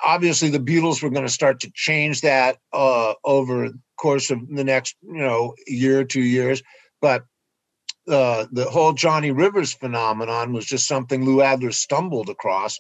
obviously, 0.05 0.51
the 0.51 0.61
Beatles 0.61 1.03
were 1.03 1.11
going 1.11 1.27
to 1.27 1.33
start 1.33 1.61
to 1.61 1.71
change 1.75 2.21
that 2.21 2.59
uh, 2.73 3.15
over 3.25 3.71
the 3.71 3.79
course 3.97 4.31
of 4.31 4.41
the 4.49 4.65
next, 4.65 4.97
you 5.03 5.19
know, 5.19 5.55
year 5.67 6.01
or 6.01 6.05
two 6.05 6.23
years. 6.23 6.63
But 7.01 7.25
uh, 8.09 8.47
the 8.53 8.67
whole 8.67 8.93
Johnny 8.93 9.33
Rivers 9.33 9.73
phenomenon 9.73 10.53
was 10.53 10.67
just 10.67 10.87
something 10.87 11.25
Lou 11.25 11.43
Adler 11.43 11.73
stumbled 11.73 12.29
across, 12.29 12.79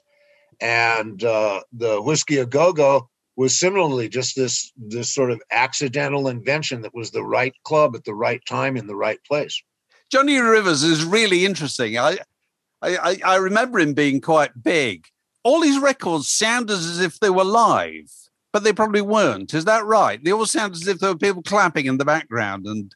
and 0.60 1.22
uh, 1.24 1.62
the 1.72 2.00
Whisky 2.00 2.38
a 2.38 2.46
Go 2.46 2.72
Go 2.72 3.08
was 3.36 3.58
similarly 3.58 4.08
just 4.08 4.36
this 4.36 4.72
this 4.76 5.12
sort 5.12 5.30
of 5.30 5.42
accidental 5.50 6.28
invention 6.28 6.82
that 6.82 6.94
was 6.94 7.10
the 7.10 7.24
right 7.24 7.54
club 7.64 7.96
at 7.96 8.04
the 8.04 8.14
right 8.14 8.40
time 8.46 8.76
in 8.76 8.86
the 8.86 8.96
right 8.96 9.18
place. 9.26 9.62
Johnny 10.10 10.38
Rivers 10.38 10.84
is 10.84 11.04
really 11.04 11.44
interesting. 11.44 11.98
I 11.98 12.18
I, 12.82 13.18
I 13.24 13.36
remember 13.36 13.80
him 13.80 13.94
being 13.94 14.20
quite 14.20 14.62
big 14.62 15.06
all 15.46 15.60
these 15.60 15.78
records 15.78 16.28
sound 16.28 16.70
as 16.70 16.98
if 16.98 17.20
they 17.20 17.30
were 17.30 17.44
live, 17.44 18.10
but 18.52 18.64
they 18.64 18.72
probably 18.72 19.00
weren't. 19.00 19.54
Is 19.54 19.64
that 19.66 19.84
right? 19.84 20.22
They 20.22 20.32
all 20.32 20.44
sound 20.44 20.74
as 20.74 20.88
if 20.88 20.98
there 20.98 21.10
were 21.10 21.18
people 21.18 21.42
clapping 21.44 21.86
in 21.86 21.98
the 21.98 22.04
background, 22.04 22.66
and 22.66 22.92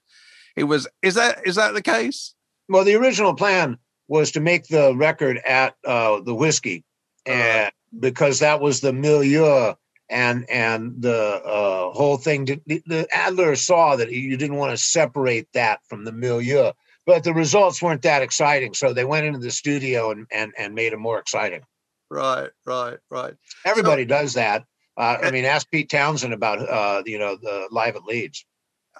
it 0.56 0.64
was. 0.64 0.88
Is 1.00 1.14
that 1.14 1.46
is 1.46 1.54
that 1.54 1.74
the 1.74 1.82
case? 1.82 2.34
Well, 2.68 2.82
the 2.84 2.96
original 2.96 3.34
plan 3.34 3.78
was 4.08 4.32
to 4.32 4.40
make 4.40 4.66
the 4.66 4.96
record 4.96 5.38
at 5.46 5.76
uh, 5.86 6.22
the 6.22 6.34
whiskey, 6.34 6.82
and 7.24 7.68
uh, 7.68 7.70
because 8.00 8.40
that 8.40 8.60
was 8.60 8.80
the 8.80 8.92
milieu 8.92 9.74
and 10.08 10.44
and 10.50 11.00
the 11.00 11.40
uh, 11.44 11.92
whole 11.92 12.16
thing. 12.16 12.46
The, 12.46 12.82
the 12.86 13.06
Adler 13.12 13.54
saw 13.54 13.94
that 13.94 14.10
you 14.10 14.36
didn't 14.36 14.56
want 14.56 14.72
to 14.72 14.76
separate 14.76 15.46
that 15.54 15.86
from 15.88 16.04
the 16.04 16.12
milieu, 16.12 16.72
but 17.06 17.22
the 17.22 17.32
results 17.32 17.80
weren't 17.80 18.02
that 18.02 18.22
exciting, 18.22 18.74
so 18.74 18.92
they 18.92 19.04
went 19.04 19.26
into 19.26 19.38
the 19.38 19.52
studio 19.52 20.10
and 20.10 20.26
and 20.32 20.52
and 20.58 20.74
made 20.74 20.92
it 20.92 20.98
more 20.98 21.20
exciting. 21.20 21.62
Right, 22.10 22.50
right, 22.66 22.98
right. 23.10 23.34
Everybody 23.64 24.02
so, 24.02 24.08
does 24.08 24.34
that. 24.34 24.64
Uh, 24.96 25.16
I 25.22 25.30
mean, 25.30 25.44
ask 25.44 25.70
Pete 25.70 25.88
Townshend 25.88 26.34
about 26.34 26.58
uh, 26.68 27.02
you 27.06 27.18
know 27.18 27.36
the 27.36 27.68
live 27.70 27.96
at 27.96 28.04
Leeds. 28.04 28.44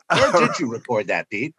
Where 0.08 0.32
did 0.46 0.58
you 0.58 0.70
record 0.70 1.08
that, 1.08 1.28
Pete? 1.28 1.54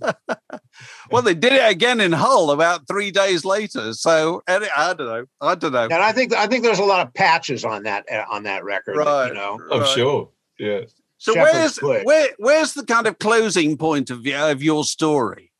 well, 1.10 1.22
they 1.22 1.34
did 1.34 1.52
it 1.52 1.70
again 1.70 2.00
in 2.00 2.12
Hull 2.12 2.50
about 2.50 2.86
three 2.88 3.10
days 3.10 3.44
later. 3.44 3.92
So 3.92 4.42
I 4.46 4.58
don't 4.94 4.98
know. 4.98 5.26
I 5.40 5.54
don't 5.54 5.72
know. 5.72 5.84
And 5.84 5.94
I 5.94 6.12
think 6.12 6.34
I 6.34 6.46
think 6.46 6.64
there's 6.64 6.78
a 6.78 6.84
lot 6.84 7.06
of 7.06 7.12
patches 7.14 7.64
on 7.64 7.82
that 7.84 8.10
uh, 8.10 8.24
on 8.30 8.44
that 8.44 8.64
record. 8.64 8.96
Right. 8.96 9.28
You 9.28 9.34
know, 9.34 9.60
I'm 9.72 9.80
Right. 9.80 9.88
sure. 9.88 10.30
Yeah. 10.58 10.82
So 11.18 11.34
Shepherd's 11.34 11.80
where's 11.82 12.04
where 12.04 12.28
where's 12.38 12.74
the 12.74 12.84
kind 12.84 13.06
of 13.06 13.18
closing 13.18 13.76
point 13.76 14.10
of 14.10 14.26
your, 14.26 14.50
of 14.50 14.62
your 14.62 14.84
story? 14.84 15.52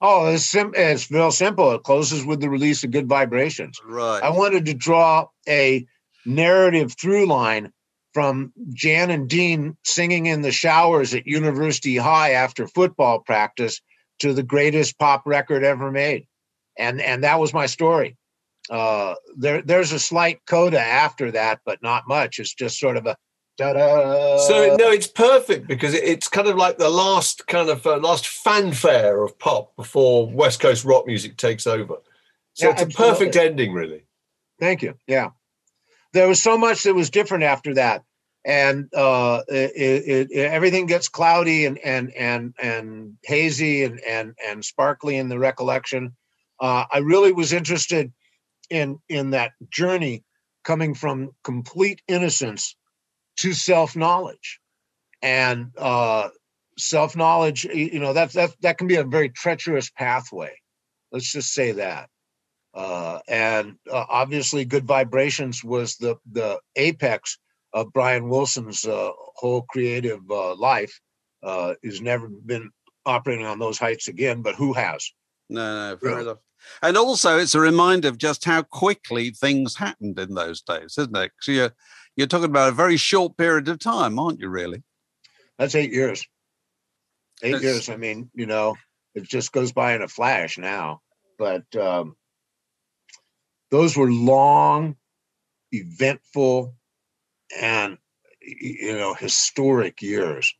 Oh, 0.00 0.32
it's, 0.32 0.44
sim- 0.44 0.72
it's 0.74 1.10
real 1.10 1.30
simple. 1.30 1.72
It 1.72 1.82
closes 1.82 2.24
with 2.24 2.40
the 2.40 2.48
release 2.48 2.82
of 2.84 2.90
Good 2.90 3.08
Vibrations. 3.08 3.78
Right. 3.84 4.22
I 4.22 4.30
wanted 4.30 4.64
to 4.66 4.74
draw 4.74 5.26
a 5.46 5.86
narrative 6.24 6.94
through 6.98 7.26
line 7.26 7.72
from 8.14 8.52
Jan 8.72 9.10
and 9.10 9.28
Dean 9.28 9.76
singing 9.84 10.26
in 10.26 10.42
the 10.42 10.52
showers 10.52 11.14
at 11.14 11.26
University 11.26 11.96
High 11.96 12.32
after 12.32 12.66
football 12.66 13.20
practice 13.20 13.80
to 14.20 14.32
the 14.32 14.42
greatest 14.42 14.98
pop 14.98 15.22
record 15.26 15.64
ever 15.64 15.90
made. 15.90 16.26
And 16.78 17.00
and 17.00 17.24
that 17.24 17.38
was 17.40 17.52
my 17.52 17.66
story. 17.66 18.16
Uh, 18.68 19.14
there 19.36 19.62
there's 19.62 19.92
a 19.92 19.98
slight 19.98 20.40
coda 20.46 20.80
after 20.80 21.30
that, 21.32 21.60
but 21.64 21.82
not 21.82 22.08
much. 22.08 22.38
It's 22.38 22.54
just 22.54 22.78
sort 22.78 22.96
of 22.96 23.06
a 23.06 23.16
da-da. 23.60 24.38
So 24.38 24.76
no, 24.76 24.90
it's 24.90 25.06
perfect 25.06 25.66
because 25.66 25.94
it's 25.94 26.28
kind 26.28 26.48
of 26.48 26.56
like 26.56 26.78
the 26.78 26.88
last 26.88 27.46
kind 27.46 27.68
of 27.68 27.86
uh, 27.86 27.98
last 27.98 28.26
fanfare 28.26 29.22
of 29.22 29.38
pop 29.38 29.76
before 29.76 30.28
West 30.28 30.60
Coast 30.60 30.84
rock 30.84 31.06
music 31.06 31.36
takes 31.36 31.66
over. 31.66 31.96
So 32.54 32.68
Yeah, 32.68 32.72
it's 32.72 32.82
a 32.82 32.96
perfect 32.96 33.36
ending, 33.36 33.72
really. 33.72 34.04
Thank 34.58 34.82
you. 34.82 34.94
Yeah, 35.06 35.30
there 36.12 36.26
was 36.26 36.42
so 36.42 36.56
much 36.56 36.84
that 36.84 36.94
was 36.94 37.10
different 37.10 37.44
after 37.44 37.74
that, 37.74 38.02
and 38.44 38.88
uh, 38.94 39.42
it, 39.48 39.72
it, 39.76 40.28
it, 40.30 40.36
everything 40.38 40.86
gets 40.86 41.08
cloudy 41.08 41.66
and 41.66 41.78
and 41.78 42.12
and 42.14 42.54
and 42.60 43.18
hazy 43.24 43.84
and 43.84 44.00
and 44.00 44.34
and 44.46 44.64
sparkly 44.64 45.16
in 45.16 45.28
the 45.28 45.38
recollection. 45.38 46.16
Uh, 46.58 46.84
I 46.90 46.98
really 46.98 47.32
was 47.32 47.52
interested 47.52 48.12
in 48.70 48.98
in 49.08 49.30
that 49.30 49.52
journey 49.68 50.24
coming 50.64 50.94
from 50.94 51.30
complete 51.42 52.02
innocence 52.08 52.76
to 53.40 53.52
self 53.52 53.96
knowledge, 53.96 54.60
and 55.22 55.70
uh, 55.78 56.28
self 56.78 57.16
knowledge. 57.16 57.64
You 57.64 58.00
know 58.00 58.12
that 58.12 58.32
that 58.32 58.50
that 58.62 58.78
can 58.78 58.86
be 58.86 58.96
a 58.96 59.04
very 59.04 59.28
treacherous 59.28 59.90
pathway. 59.90 60.54
Let's 61.12 61.32
just 61.32 61.52
say 61.52 61.72
that 61.72 62.08
uh, 62.74 63.18
and 63.28 63.76
uh, 63.90 64.04
obviously 64.08 64.64
good 64.64 64.84
vibrations 64.84 65.64
was 65.64 65.96
the 65.96 66.16
the 66.32 66.58
apex 66.76 67.38
of 67.72 67.92
brian 67.92 68.28
wilson's 68.28 68.84
uh, 68.84 69.10
whole 69.36 69.62
creative 69.62 70.20
uh, 70.30 70.54
life 70.54 71.00
uh, 71.42 71.74
he's 71.82 72.00
never 72.00 72.28
been 72.28 72.70
operating 73.06 73.46
on 73.46 73.58
those 73.58 73.78
heights 73.78 74.08
again 74.08 74.42
but 74.42 74.54
who 74.54 74.72
has 74.72 75.12
No, 75.48 75.90
no, 75.90 75.96
fair 75.96 76.10
Yeah. 76.10 76.20
enough. 76.20 76.38
And 76.82 76.96
also, 76.98 77.38
it's 77.38 77.54
a 77.54 77.60
reminder 77.60 78.08
of 78.08 78.18
just 78.18 78.44
how 78.44 78.62
quickly 78.62 79.30
things 79.30 79.76
happened 79.76 80.18
in 80.18 80.34
those 80.34 80.60
days, 80.60 80.96
isn't 80.98 81.16
it? 81.16 81.32
So 81.40 81.52
you're 81.52 81.72
you're 82.20 82.26
talking 82.28 82.44
about 82.44 82.68
a 82.68 82.72
very 82.72 82.96
short 82.98 83.36
period 83.38 83.66
of 83.68 83.78
time, 83.78 84.18
aren't 84.18 84.40
you? 84.40 84.48
Really? 84.48 84.82
that's 85.58 85.74
eight 85.74 85.92
years 85.92 86.26
eight 87.42 87.52
That's- 87.52 87.62
years 87.62 87.88
i 87.90 87.96
mean 87.96 88.30
you 88.34 88.46
know 88.46 88.76
it 89.14 89.24
just 89.24 89.52
goes 89.52 89.72
by 89.72 89.94
in 89.94 90.00
a 90.02 90.08
flash 90.08 90.56
now 90.56 91.00
but 91.38 91.64
um, 91.76 92.16
those 93.70 93.96
were 93.96 94.10
long 94.10 94.96
eventful 95.72 96.74
and 97.60 97.98
you 98.40 98.94
know 98.94 99.12
historic 99.14 100.00
years 100.02 100.54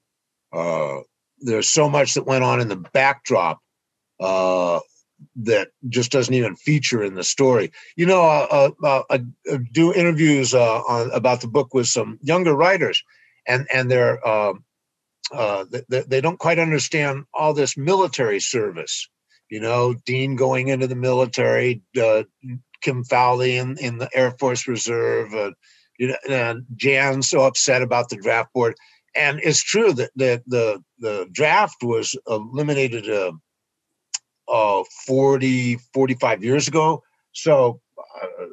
uh, 0.53 0.99
there's 1.41 1.69
so 1.69 1.89
much 1.89 2.15
that 2.15 2.27
went 2.27 2.45
on 2.45 2.61
in 2.61 2.69
the 2.69 2.77
backdrop 2.77 3.61
uh, 4.21 4.81
that 5.37 5.69
just 5.89 6.11
doesn't 6.11 6.35
even 6.35 6.57
feature 6.57 7.03
in 7.03 7.15
the 7.15 7.25
story. 7.25 7.73
You 7.97 8.07
know, 8.07 8.23
uh, 8.23 8.71
uh, 8.83 8.87
uh, 8.87 9.03
I 9.11 9.25
do 9.73 9.93
interviews 9.93 10.55
uh, 10.55 10.81
on, 10.81 11.11
about 11.13 11.41
the 11.41 11.49
book 11.49 11.75
with 11.75 11.87
some 11.87 12.19
younger 12.23 12.55
writers, 12.55 13.03
and 13.47 13.67
and 13.73 13.91
they're 13.91 14.27
um 14.27 14.65
uh, 15.33 15.65
they, 15.89 16.03
they 16.03 16.21
don't 16.21 16.39
quite 16.39 16.59
understand 16.59 17.25
all 17.33 17.55
this 17.55 17.77
military 17.77 18.41
service. 18.41 19.09
You 19.49 19.61
know, 19.61 19.95
Dean 20.07 20.37
going 20.37 20.69
into 20.69 20.87
the 20.87 20.97
military, 20.97 21.83
uh, 22.01 22.25
Kim 22.83 23.05
Fowley 23.05 23.57
in, 23.57 23.77
in 23.79 23.99
the 23.99 24.09
Air 24.15 24.33
Force 24.39 24.67
Reserve, 24.67 25.35
uh, 25.35 25.51
you 25.99 26.09
know, 26.09 26.17
and 26.29 26.65
Jan 26.77 27.23
so 27.23 27.43
upset 27.43 27.83
about 27.83 28.09
the 28.09 28.17
draft 28.17 28.53
board. 28.53 28.75
And 29.15 29.41
it's 29.43 29.63
true 29.63 29.93
that 29.95 30.11
the 30.15 30.43
the, 30.47 30.83
the 30.99 31.29
draft 31.33 31.77
was 31.83 32.17
eliminated 32.29 33.09
uh, 33.11 33.33
uh, 34.51 34.85
40, 35.07 35.77
45 35.95 36.45
years 36.45 36.69
ago. 36.69 37.03
So 37.33 37.81
uh, 38.23 38.47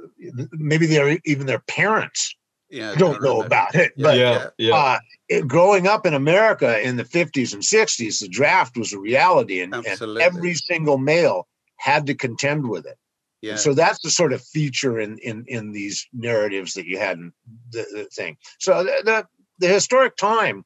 maybe 0.51 0.85
they're 0.85 1.17
even 1.25 1.47
their 1.47 1.59
parents 1.67 2.35
Yeah. 2.69 2.95
don't 2.95 3.21
know 3.21 3.37
remember. 3.41 3.45
about 3.47 3.75
it. 3.75 3.93
Yeah, 3.95 4.03
But 4.03 4.17
yeah, 4.17 4.47
yeah. 4.57 4.75
uh, 4.75 4.99
it, 5.29 5.47
growing 5.47 5.87
up 5.87 6.05
in 6.05 6.13
America 6.13 6.79
in 6.81 6.97
the 6.97 7.03
50s 7.03 7.53
and 7.53 7.63
60s, 7.63 8.19
the 8.19 8.27
draft 8.27 8.77
was 8.77 8.93
a 8.93 8.99
reality, 8.99 9.61
and, 9.61 9.73
and 9.73 10.17
every 10.19 10.53
single 10.53 10.97
male 10.97 11.47
had 11.77 12.05
to 12.07 12.13
contend 12.15 12.67
with 12.69 12.85
it. 12.85 12.97
Yeah. 13.41 13.55
So 13.55 13.73
that's 13.73 13.99
the 14.01 14.09
sort 14.09 14.33
of 14.33 14.41
feature 14.41 14.99
in 14.99 15.17
in 15.19 15.45
in 15.47 15.71
these 15.71 16.07
narratives 16.11 16.73
that 16.73 16.85
you 16.87 16.97
had 16.97 17.17
in 17.19 17.31
the, 17.71 17.85
the 17.93 18.05
thing. 18.05 18.35
So 18.59 18.83
the, 18.83 19.01
the 19.05 19.27
the 19.59 19.67
historic 19.67 20.15
time 20.17 20.65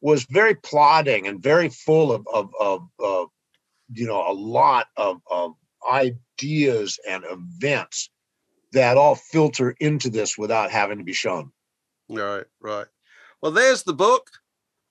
was 0.00 0.24
very 0.30 0.54
plodding 0.54 1.26
and 1.26 1.42
very 1.42 1.68
full 1.68 2.10
of 2.12 2.26
of 2.32 2.50
of, 2.58 2.88
of 2.98 3.28
you 3.92 4.06
know 4.06 4.24
a 4.30 4.32
lot 4.32 4.86
of 4.96 5.20
of 5.30 5.52
ideas 5.90 6.98
and 7.08 7.24
events 7.28 8.10
that 8.72 8.96
all 8.96 9.14
filter 9.14 9.74
into 9.80 10.10
this 10.10 10.38
without 10.38 10.70
having 10.70 10.98
to 10.98 11.04
be 11.04 11.12
shown. 11.12 11.50
Right, 12.08 12.44
right. 12.60 12.86
Well, 13.42 13.52
there's 13.52 13.82
the 13.82 13.92
book, 13.94 14.30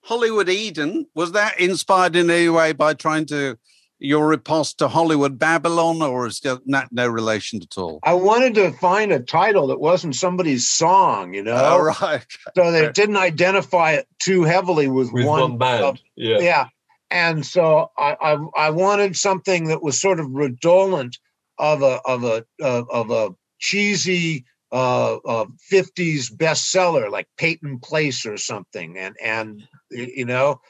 Hollywood 0.04 0.50
Eden. 0.50 1.06
Was 1.16 1.32
that 1.34 1.60
inspired 1.60 2.16
in 2.16 2.30
any 2.30 2.50
way 2.50 2.74
by 2.74 2.93
trying 2.93 3.26
to 3.28 3.58
your 4.00 4.30
riposte 4.30 4.80
to 4.80 4.88
Hollywood 4.88 5.38
Babylon, 5.38 6.02
or 6.02 6.26
is 6.28 6.39
there 6.39 6.58
not 6.66 6.88
no 6.91 7.08
relation 7.08 7.62
at 7.62 7.78
all? 7.78 8.00
I 8.04 8.14
wanted 8.14 8.56
to 8.56 8.72
find 8.72 9.12
a 9.12 9.20
title 9.20 9.68
that 9.68 9.80
wasn't 9.82 10.16
somebody's 10.16 10.68
song, 10.70 11.34
you 11.34 11.43
know, 11.43 11.52
oh, 11.56 11.93
right. 12.02 12.26
so 12.56 12.72
they 12.72 12.89
didn't 12.93 13.18
identify 13.18 13.91
it 13.91 14.08
too 14.20 14.43
heavily 14.43 14.88
with, 14.88 15.12
With 15.12 15.26
one, 15.26 15.41
one, 15.41 15.58
band. 15.58 15.84
of- 15.84 16.00
yeah. 16.16 16.39
yeah. 16.39 16.66
And 17.12 17.45
so 17.45 17.91
I, 17.97 18.16
I 18.22 18.68
I 18.68 18.70
wanted 18.70 19.16
something 19.16 19.66
that 19.66 19.82
was 19.82 19.99
sort 19.99 20.20
of 20.20 20.28
redolent 20.30 21.18
of 21.57 21.82
a 21.82 22.01
of 22.05 22.24
a 22.24 22.45
of, 22.62 22.89
of 22.89 23.12
a 23.12 23.36
cheesy 23.60 24.45
uh, 24.72 25.16
uh 25.16 25.45
50s 25.72 26.32
bestseller 26.32 27.10
like 27.10 27.28
Peyton 27.38 27.80
Place 27.80 28.26
or 28.26 28.38
something 28.38 28.97
and 28.97 29.16
and 29.22 29.64
you 29.89 30.26
know 30.26 30.62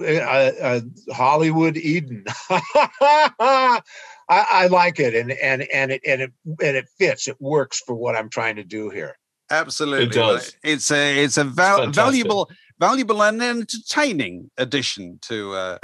uh, 0.00 0.04
uh, 0.04 0.80
Hollywood 1.10 1.76
Eden 1.76 2.24
I, 2.50 3.80
I 4.28 4.66
like 4.68 5.00
it 5.00 5.14
and 5.14 5.32
and 5.32 5.62
and 5.62 5.90
it 5.90 6.00
and 6.06 6.22
it 6.22 6.32
and 6.46 6.76
it 6.76 6.88
fits 6.98 7.26
it 7.26 7.40
works 7.40 7.82
for 7.84 7.94
what 7.96 8.14
I'm 8.14 8.30
trying 8.30 8.56
to 8.56 8.64
do 8.64 8.88
here 8.90 9.16
Absolutely. 9.52 10.06
It 10.06 10.12
does. 10.12 10.56
It's 10.64 10.90
a 10.90 11.22
it's 11.22 11.36
a 11.36 11.44
val- 11.44 11.78
fantastic. 11.78 11.94
valuable 11.94 12.50
valuable 12.82 13.22
and 13.22 13.40
entertaining 13.40 14.50
addition 14.58 15.16
to 15.22 15.52
uh, 15.54 15.78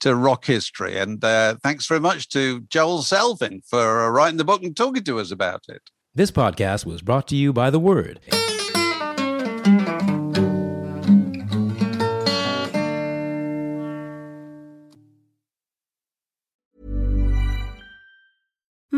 to 0.00 0.16
rock 0.16 0.46
history. 0.46 0.98
And 0.98 1.22
uh, 1.22 1.54
thanks 1.62 1.86
very 1.86 2.00
much 2.00 2.28
to 2.30 2.62
Joel 2.62 3.02
Selvin 3.02 3.60
for 3.68 4.04
uh, 4.04 4.08
writing 4.08 4.36
the 4.36 4.44
book 4.44 4.64
and 4.64 4.76
talking 4.76 5.04
to 5.04 5.20
us 5.20 5.30
about 5.30 5.62
it. 5.68 5.82
This 6.12 6.32
podcast 6.32 6.84
was 6.84 7.02
brought 7.02 7.28
to 7.28 7.36
you 7.36 7.52
by 7.52 7.70
The 7.70 7.78
Word. 7.78 8.18